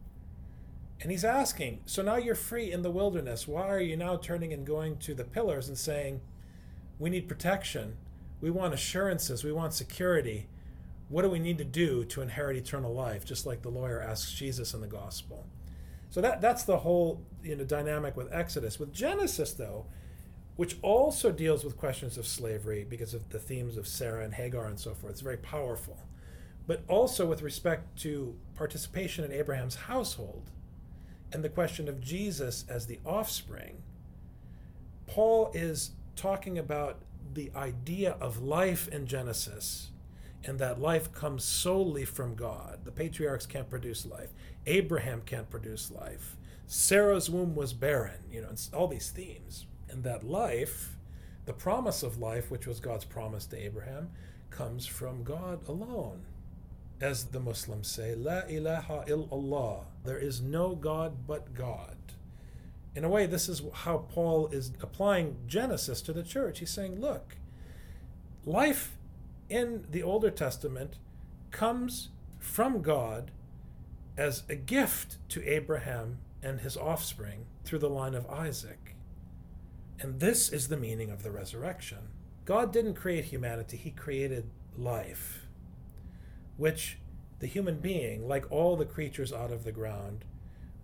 And 1.00 1.10
he's 1.10 1.24
asking, 1.24 1.80
so 1.86 2.02
now 2.02 2.16
you're 2.16 2.34
free 2.34 2.72
in 2.72 2.82
the 2.82 2.90
wilderness. 2.90 3.48
Why 3.48 3.68
are 3.68 3.80
you 3.80 3.96
now 3.96 4.16
turning 4.16 4.52
and 4.52 4.66
going 4.66 4.98
to 4.98 5.14
the 5.14 5.24
pillars 5.24 5.68
and 5.68 5.78
saying, 5.78 6.20
we 6.98 7.10
need 7.10 7.28
protection? 7.28 7.96
We 8.40 8.50
want 8.50 8.74
assurances. 8.74 9.44
We 9.44 9.52
want 9.52 9.74
security 9.74 10.48
what 11.08 11.22
do 11.22 11.28
we 11.28 11.38
need 11.38 11.58
to 11.58 11.64
do 11.64 12.04
to 12.06 12.22
inherit 12.22 12.56
eternal 12.56 12.92
life? 12.92 13.24
Just 13.24 13.46
like 13.46 13.62
the 13.62 13.68
lawyer 13.68 14.00
asks 14.00 14.32
Jesus 14.32 14.74
in 14.74 14.80
the 14.80 14.86
gospel. 14.86 15.46
So 16.10 16.20
that 16.20 16.40
that's 16.40 16.64
the 16.64 16.78
whole 16.78 17.22
you 17.42 17.56
know 17.56 17.64
dynamic 17.64 18.16
with 18.16 18.32
Exodus. 18.32 18.78
With 18.78 18.92
Genesis, 18.92 19.52
though, 19.52 19.86
which 20.56 20.76
also 20.82 21.30
deals 21.30 21.64
with 21.64 21.76
questions 21.76 22.16
of 22.16 22.26
slavery 22.26 22.86
because 22.88 23.14
of 23.14 23.28
the 23.30 23.38
themes 23.38 23.76
of 23.76 23.86
Sarah 23.86 24.24
and 24.24 24.34
Hagar 24.34 24.66
and 24.66 24.78
so 24.78 24.94
forth, 24.94 25.12
it's 25.12 25.20
very 25.20 25.36
powerful. 25.36 25.98
But 26.66 26.82
also 26.88 27.26
with 27.26 27.42
respect 27.42 27.98
to 28.00 28.34
participation 28.54 29.24
in 29.24 29.32
Abraham's 29.32 29.74
household 29.74 30.50
and 31.32 31.44
the 31.44 31.48
question 31.50 31.88
of 31.88 32.00
Jesus 32.00 32.64
as 32.68 32.86
the 32.86 33.00
offspring, 33.04 33.82
Paul 35.06 35.50
is 35.52 35.90
talking 36.16 36.58
about 36.58 37.02
the 37.32 37.50
idea 37.56 38.16
of 38.20 38.42
life 38.42 38.88
in 38.88 39.06
Genesis 39.06 39.90
and 40.44 40.58
that 40.58 40.80
life 40.80 41.12
comes 41.12 41.44
solely 41.44 42.04
from 42.04 42.34
God. 42.34 42.80
The 42.84 42.92
patriarchs 42.92 43.46
can't 43.46 43.70
produce 43.70 44.04
life. 44.06 44.30
Abraham 44.66 45.22
can't 45.24 45.48
produce 45.48 45.90
life. 45.90 46.36
Sarah's 46.66 47.30
womb 47.30 47.54
was 47.54 47.72
barren, 47.72 48.24
you 48.30 48.40
know, 48.40 48.50
all 48.72 48.88
these 48.88 49.10
themes. 49.10 49.66
And 49.88 50.02
that 50.04 50.24
life, 50.24 50.96
the 51.44 51.52
promise 51.52 52.02
of 52.02 52.18
life, 52.18 52.50
which 52.50 52.66
was 52.66 52.80
God's 52.80 53.04
promise 53.04 53.46
to 53.46 53.58
Abraham, 53.62 54.10
comes 54.50 54.86
from 54.86 55.24
God 55.24 55.66
alone. 55.68 56.22
As 57.00 57.24
the 57.24 57.40
Muslims 57.40 57.88
say, 57.88 58.14
La 58.14 58.42
ilaha 58.48 59.04
illallah. 59.06 59.84
There 60.04 60.18
is 60.18 60.40
no 60.40 60.74
God 60.74 61.26
but 61.26 61.54
God. 61.54 61.96
In 62.94 63.04
a 63.04 63.08
way, 63.08 63.26
this 63.26 63.48
is 63.48 63.62
how 63.72 63.98
Paul 63.98 64.48
is 64.48 64.72
applying 64.80 65.36
Genesis 65.46 66.00
to 66.02 66.12
the 66.12 66.22
church. 66.22 66.60
He's 66.60 66.70
saying, 66.70 67.00
look, 67.00 67.36
life 68.44 68.96
in 69.48 69.86
the 69.90 70.02
Older 70.02 70.30
Testament 70.30 70.96
comes 71.50 72.10
from 72.38 72.82
God 72.82 73.32
as 74.16 74.44
a 74.48 74.54
gift 74.54 75.18
to 75.30 75.42
Abraham 75.48 76.18
and 76.42 76.60
his 76.60 76.76
offspring 76.76 77.46
through 77.64 77.80
the 77.80 77.90
line 77.90 78.14
of 78.14 78.30
Isaac. 78.30 78.94
And 79.98 80.20
this 80.20 80.50
is 80.50 80.68
the 80.68 80.76
meaning 80.76 81.10
of 81.10 81.22
the 81.22 81.30
resurrection. 81.30 82.10
God 82.44 82.72
didn't 82.72 82.94
create 82.94 83.26
humanity, 83.26 83.76
He 83.76 83.90
created 83.90 84.50
life, 84.76 85.46
which 86.56 86.98
the 87.38 87.46
human 87.46 87.78
being, 87.78 88.28
like 88.28 88.50
all 88.50 88.76
the 88.76 88.84
creatures 88.84 89.32
out 89.32 89.50
of 89.50 89.64
the 89.64 89.72
ground, 89.72 90.24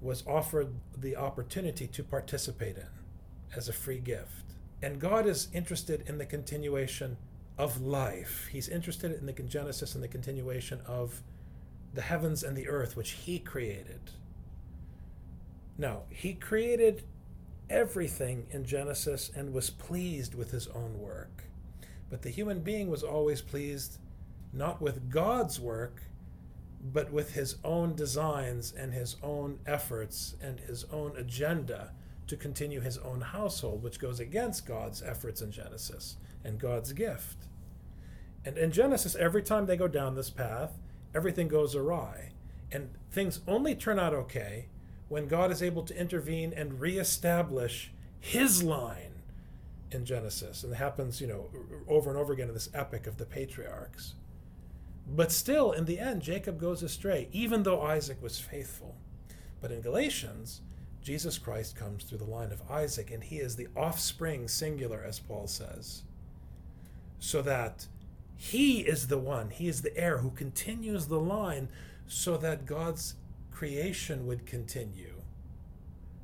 was 0.01 0.27
offered 0.27 0.75
the 0.97 1.17
opportunity 1.17 1.87
to 1.87 2.03
participate 2.03 2.77
in 2.77 2.89
as 3.57 3.69
a 3.69 3.73
free 3.73 3.99
gift. 3.99 4.55
And 4.83 4.99
God 4.99 5.27
is 5.27 5.49
interested 5.53 6.05
in 6.07 6.19
the 6.19 6.27
continuation 6.27 7.19
of 7.59 7.83
life. 7.83 8.49
He's 8.51 8.69
interested 8.69 9.13
in 9.13 9.27
the 9.27 9.33
Genesis 9.33 9.95
and 9.95 10.03
the 10.03 10.09
continuation 10.09 10.81
of 10.87 11.23
the 11.93 12.01
heavens 12.01 12.43
and 12.43 12.57
the 12.57 12.69
earth, 12.69 12.97
which 12.97 13.11
He 13.11 13.39
created. 13.39 14.01
Now, 15.77 16.03
He 16.09 16.33
created 16.33 17.03
everything 17.69 18.47
in 18.51 18.65
Genesis 18.65 19.31
and 19.35 19.53
was 19.53 19.69
pleased 19.69 20.35
with 20.35 20.51
His 20.51 20.69
own 20.69 20.99
work. 20.99 21.45
But 22.09 22.23
the 22.23 22.31
human 22.31 22.61
being 22.61 22.89
was 22.89 23.03
always 23.03 23.43
pleased 23.43 23.99
not 24.53 24.81
with 24.81 25.11
God's 25.11 25.61
work, 25.61 26.03
but 26.83 27.13
with 27.13 27.35
his 27.35 27.57
own 27.63 27.95
designs 27.95 28.73
and 28.73 28.93
his 28.93 29.17
own 29.23 29.59
efforts 29.67 30.35
and 30.41 30.61
his 30.61 30.85
own 30.85 31.17
agenda 31.17 31.93
to 32.27 32.37
continue 32.37 32.81
his 32.81 32.97
own 32.99 33.21
household, 33.21 33.83
which 33.83 34.01
goes 34.01 34.21
against 34.21 34.67
God's 34.67 35.03
efforts 35.03 35.43
in 35.43 35.51
Genesis 35.51 36.17
and 36.45 36.59
God's 36.59 36.93
gift. 36.93 37.47
And 38.45 38.57
in 38.57 38.73
Genesis, 38.73 39.15
every 39.17 39.43
time 39.43 39.67
they 39.67 39.77
go 39.77 39.89
down 39.89 40.15
this 40.15 40.31
path, 40.31 40.73
everything 41.15 41.49
goes 41.49 41.75
awry. 41.75 42.33
And 42.73 42.91
things 43.11 43.41
only 43.47 43.75
turn 43.75 43.99
out 43.99 44.15
okay 44.15 44.69
when 45.09 45.27
God 45.27 45.51
is 45.51 45.63
able 45.63 45.83
to 45.83 46.01
intervene 46.01 46.53
and 46.55 46.81
reestablish 46.81 47.93
his 48.21 48.63
line 48.63 49.23
in 49.91 50.05
Genesis. 50.05 50.63
And 50.63 50.73
it 50.73 50.77
happens, 50.77 51.21
you 51.21 51.27
know, 51.27 51.51
over 51.89 52.11
and 52.11 52.19
over 52.19 52.33
again 52.33 52.49
in 52.49 52.55
this 52.55 52.71
epic 52.73 53.07
of 53.07 53.19
the 53.19 53.27
patriarchs. 53.27 54.15
But 55.07 55.33
still, 55.33 55.73
in 55.73 55.87
the 55.87 55.99
end, 55.99 56.23
Jacob 56.23 56.61
goes 56.61 56.83
astray, 56.83 57.29
even 57.33 57.63
though 57.63 57.83
Isaac 57.83 58.23
was 58.23 58.39
faithful. 58.39 58.97
But 59.61 59.73
in 59.73 59.81
Galatians, 59.81 60.61
Jesus 61.03 61.39
Christ 61.39 61.77
comes 61.77 62.05
through 62.05 62.19
the 62.19 62.25
line 62.25 62.53
of 62.53 62.63
Isaac, 62.71 63.11
and 63.11 63.25
he 63.25 63.37
is 63.37 63.57
the 63.57 63.69
offspring, 63.77 64.49
singular, 64.49 65.03
as 65.03 65.19
Paul 65.19 65.47
says. 65.47 66.03
So 67.19 67.43
that 67.43 67.87
he 68.37 68.81
is 68.81 69.09
the 69.09 69.19
one, 69.19 69.51
he 69.51 69.69
is 69.69 69.83
the 69.83 69.97
heir 69.97 70.19
who 70.19 70.31
continues 70.31 71.07
the 71.07 71.21
line 71.21 71.69
so 72.07 72.37
that 72.39 72.67
God's 72.67 73.15
creation 73.51 74.27
would 74.27 74.47
continue. 74.47 75.21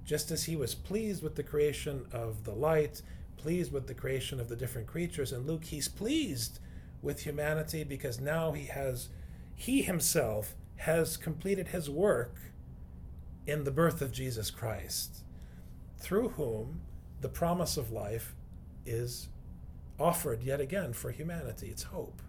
Just 0.04 0.30
as 0.30 0.44
he 0.44 0.56
was 0.56 0.74
pleased 0.74 1.22
with 1.22 1.34
the 1.34 1.42
creation 1.42 2.06
of 2.12 2.44
the 2.44 2.54
light, 2.54 3.02
pleased 3.36 3.72
with 3.72 3.86
the 3.86 3.94
creation 3.94 4.40
of 4.40 4.48
the 4.48 4.56
different 4.56 4.86
creatures 4.86 5.32
in 5.32 5.46
Luke, 5.46 5.64
he's 5.64 5.88
pleased 5.88 6.58
with 7.02 7.22
humanity 7.22 7.84
because 7.84 8.20
now 8.20 8.52
he 8.52 8.66
has, 8.66 9.08
he 9.54 9.82
himself 9.82 10.54
has 10.76 11.16
completed 11.16 11.68
his 11.68 11.88
work 11.88 12.36
in 13.46 13.64
the 13.64 13.70
birth 13.70 14.02
of 14.02 14.12
Jesus 14.12 14.50
Christ, 14.50 15.24
through 15.98 16.30
whom 16.30 16.80
the 17.20 17.28
promise 17.28 17.76
of 17.76 17.90
life 17.90 18.34
is 18.84 19.28
offered 19.98 20.42
yet 20.42 20.60
again 20.60 20.92
for 20.92 21.10
humanity. 21.10 21.68
It's 21.68 21.84
hope. 21.84 22.20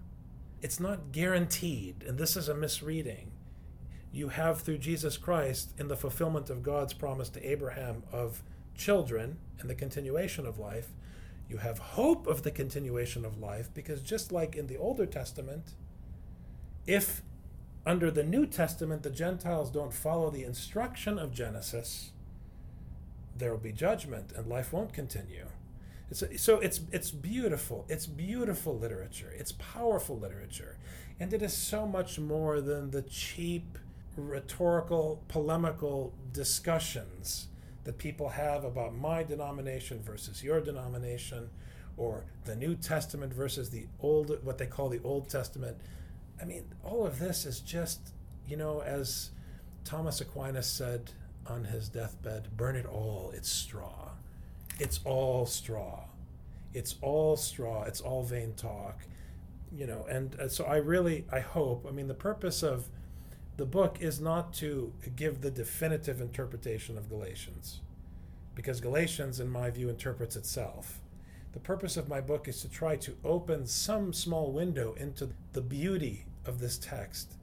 It's 0.61 0.79
not 0.79 1.11
guaranteed, 1.11 2.03
and 2.07 2.17
this 2.17 2.35
is 2.35 2.49
a 2.49 2.55
misreading. 2.55 3.31
You 4.11 4.29
have 4.29 4.61
through 4.61 4.79
Jesus 4.79 5.17
Christ, 5.17 5.73
in 5.77 5.87
the 5.87 5.97
fulfillment 5.97 6.49
of 6.49 6.63
God's 6.63 6.93
promise 6.93 7.29
to 7.29 7.47
Abraham 7.47 8.03
of 8.11 8.41
children 8.75 9.37
and 9.59 9.69
the 9.69 9.75
continuation 9.75 10.45
of 10.45 10.57
life, 10.57 10.89
you 11.49 11.57
have 11.57 11.79
hope 11.79 12.27
of 12.27 12.43
the 12.43 12.51
continuation 12.51 13.23
of 13.25 13.39
life 13.39 13.69
because 13.73 14.01
just 14.01 14.31
like 14.31 14.55
in 14.55 14.67
the 14.67 14.77
Older 14.77 15.05
Testament, 15.05 15.73
if 16.85 17.21
under 17.85 18.11
the 18.11 18.23
New 18.23 18.45
Testament 18.45 19.03
the 19.03 19.09
Gentiles 19.09 19.71
don't 19.71 19.93
follow 19.93 20.29
the 20.29 20.43
instruction 20.43 21.17
of 21.17 21.33
Genesis, 21.33 22.11
there 23.35 23.51
will 23.51 23.59
be 23.59 23.71
judgment 23.71 24.33
and 24.35 24.47
life 24.47 24.73
won't 24.73 24.93
continue. 24.93 25.45
It's 26.09 26.21
a, 26.21 26.37
so 26.37 26.59
it's 26.59 26.81
it's 26.91 27.11
beautiful. 27.11 27.85
It's 27.89 28.05
beautiful 28.05 28.77
literature. 28.77 29.33
It's 29.37 29.51
powerful 29.51 30.17
literature, 30.17 30.77
and 31.19 31.33
it 31.33 31.41
is 31.41 31.53
so 31.53 31.85
much 31.85 32.17
more 32.17 32.61
than 32.61 32.91
the 32.91 33.01
cheap 33.01 33.77
rhetorical 34.15 35.21
polemical 35.27 36.13
discussions 36.31 37.49
that 37.87 37.97
people 37.97 38.29
have 38.29 38.63
about 38.63 38.95
my 38.95 39.23
denomination 39.23 40.01
versus 40.03 40.43
your 40.43 40.61
denomination 40.61 41.49
or 41.97 42.25
the 42.45 42.55
New 42.55 42.75
Testament 42.75 43.33
versus 43.33 43.71
the 43.71 43.87
old 43.99 44.37
what 44.43 44.59
they 44.59 44.67
call 44.67 44.89
the 44.89 45.01
Old 45.03 45.29
Testament. 45.29 45.77
I 46.39 46.45
mean, 46.45 46.65
all 46.83 47.07
of 47.07 47.17
this 47.17 47.45
is 47.47 47.59
just, 47.59 48.11
you 48.47 48.55
know, 48.55 48.81
as 48.81 49.31
Thomas 49.83 50.21
Aquinas 50.21 50.67
said 50.67 51.09
on 51.47 51.63
his 51.63 51.89
deathbed, 51.89 52.55
burn 52.55 52.75
it 52.75 52.85
all, 52.85 53.31
it's 53.35 53.49
straw 53.49 54.07
it's 54.79 54.99
all 55.05 55.45
straw. 55.45 56.03
It's 56.73 56.95
all 57.01 57.35
straw. 57.35 57.83
It's 57.83 58.01
all 58.01 58.23
vain 58.23 58.53
talk. 58.55 59.01
You 59.75 59.87
know, 59.87 60.05
and 60.09 60.39
uh, 60.39 60.47
so 60.47 60.63
I 60.65 60.77
really, 60.77 61.25
I 61.31 61.39
hope, 61.39 61.85
I 61.87 61.91
mean, 61.91 62.07
the 62.07 62.13
purpose 62.13 62.63
of 62.63 62.87
the 63.57 63.65
book 63.65 63.97
is 63.99 64.21
not 64.21 64.53
to 64.53 64.93
give 65.15 65.41
the 65.41 65.51
definitive 65.51 66.21
interpretation 66.21 66.97
of 66.97 67.09
Galatians, 67.09 67.81
because 68.55 68.79
Galatians, 68.79 69.39
in 69.39 69.49
my 69.49 69.69
view, 69.71 69.89
interprets 69.89 70.35
itself. 70.35 71.01
The 71.53 71.59
purpose 71.59 71.97
of 71.97 72.07
my 72.07 72.21
book 72.21 72.47
is 72.47 72.61
to 72.61 72.69
try 72.69 72.95
to 72.97 73.17
open 73.23 73.65
some 73.65 74.13
small 74.13 74.51
window 74.51 74.93
into 74.93 75.29
the 75.53 75.61
beauty 75.61 76.25
of 76.45 76.59
this 76.59 76.77
text 76.77 77.33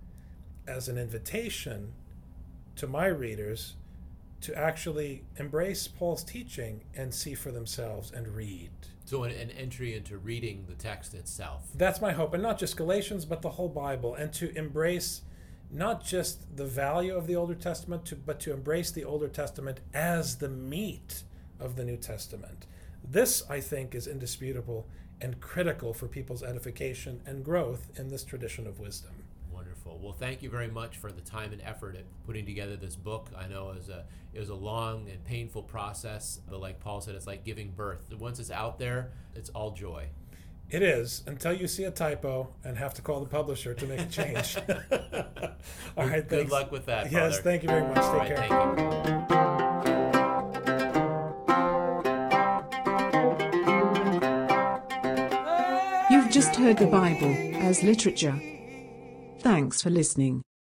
as 0.69 0.89
an 0.89 0.97
invitation 0.97 1.93
to 2.77 2.87
my 2.87 3.07
readers 3.07 3.75
to 4.41 4.57
actually 4.57 5.25
embrace 5.37 5.89
Paul's 5.89 6.23
teaching 6.23 6.83
and 6.95 7.13
see 7.13 7.35
for 7.35 7.51
themselves 7.51 8.13
and 8.13 8.29
read. 8.29 8.71
So, 9.07 9.25
an, 9.25 9.33
an, 9.33 9.51
entry 9.51 9.97
into 9.97 10.17
reading 10.19 10.65
the 10.69 10.75
text 10.75 11.15
itself. 11.15 11.69
That's 11.75 12.01
my 12.01 12.13
hope, 12.13 12.35
and 12.35 12.43
not 12.43 12.59
just 12.59 12.77
Galatians, 12.77 13.25
but 13.25 13.43
the 13.43 13.51
whole 13.51 13.69
Bible, 13.69 14.15
and 14.15 14.33
to 14.35 14.57
embrace 14.57 15.23
not 15.75 16.05
just 16.05 16.57
the 16.57 16.65
value 16.65 17.15
of 17.15 17.27
the 17.27 17.35
Older 17.35 17.55
Testament, 17.55 18.07
to, 18.07 18.17
but 18.17 18.39
to 18.41 18.53
embrace 18.53 18.93
the 18.93 19.05
Older 19.05 19.29
Testament 19.29 19.81
as 19.93 20.37
the 20.37 20.49
meat 20.49 21.25
of 21.59 21.75
the 21.75 21.85
New 21.85 21.97
Testament. 21.97 22.67
This, 23.03 23.43
I 23.51 23.61
think, 23.61 23.95
is 23.95 24.07
indisputable 24.07 24.87
and 25.21 25.41
critical 25.41 25.93
for 25.93 26.07
people's 26.07 26.43
edification 26.43 27.21
and 27.27 27.45
growth 27.45 27.91
in 27.97 28.09
this 28.09 28.25
tradition 28.25 28.67
of 28.67 28.79
wisdom. 28.79 29.13
Wonderful. 29.53 29.99
Well, 30.03 30.13
thank 30.13 30.43
you 30.43 30.51
very 30.51 30.69
much 30.69 30.97
for 30.97 31.11
the 31.11 31.21
time 31.21 31.53
and 31.53 31.61
effort 31.63 31.97
at 31.97 32.05
putting 32.25 32.47
together 32.47 32.77
this 32.77 32.97
book. 32.97 33.31
I 33.37 33.47
know 33.47 33.71
it 33.71 33.77
was 33.77 33.89
a 33.89 34.05
it 34.33 34.41
was 34.41 34.49
a 34.49 34.55
long 34.55 35.09
and 35.09 35.25
painful 35.25 35.63
process, 35.63 36.41
but 36.51 36.61
like 36.61 36.81
Paul 36.81 37.01
said, 37.01 37.15
it's 37.15 37.27
like 37.27 37.45
giving 37.45 37.71
birth. 37.71 38.13
Once 38.19 38.41
it's 38.41 38.51
out 38.51 38.81
there, 38.81 39.13
it's 39.35 39.49
all 39.51 39.71
joy. 39.71 40.07
It 40.75 40.83
is 40.83 41.23
until 41.29 41.53
you 41.53 41.69
see 41.69 41.85
a 41.85 41.93
typo 41.93 42.49
and 42.65 42.77
have 42.77 42.95
to 42.95 43.03
call 43.03 43.21
the 43.21 43.27
publisher 43.27 43.75
to 43.75 43.87
make 43.87 44.01
a 44.01 44.07
change. 44.07 44.57
All 45.97 46.09
right. 46.09 46.29
Good 46.29 46.29
thanks. 46.29 46.51
luck 46.51 46.73
with 46.73 46.87
that. 46.87 47.13
Yes. 47.13 47.37
Father. 47.37 47.43
Thank 47.43 47.63
you 47.63 47.69
very 47.69 47.83
much. 47.83 47.95
Take 47.95 48.05
All 48.05 48.19
right, 48.19 48.27
care. 48.27 48.49
thank 48.49 49.31
you. 56.11 56.17
You've 56.17 56.33
just 56.33 56.57
heard 56.57 56.79
the 56.79 56.89
Bible 56.89 57.37
as 57.63 57.85
literature. 57.85 58.37
Thanks 59.39 59.81
for 59.81 59.91
listening. 59.91 60.43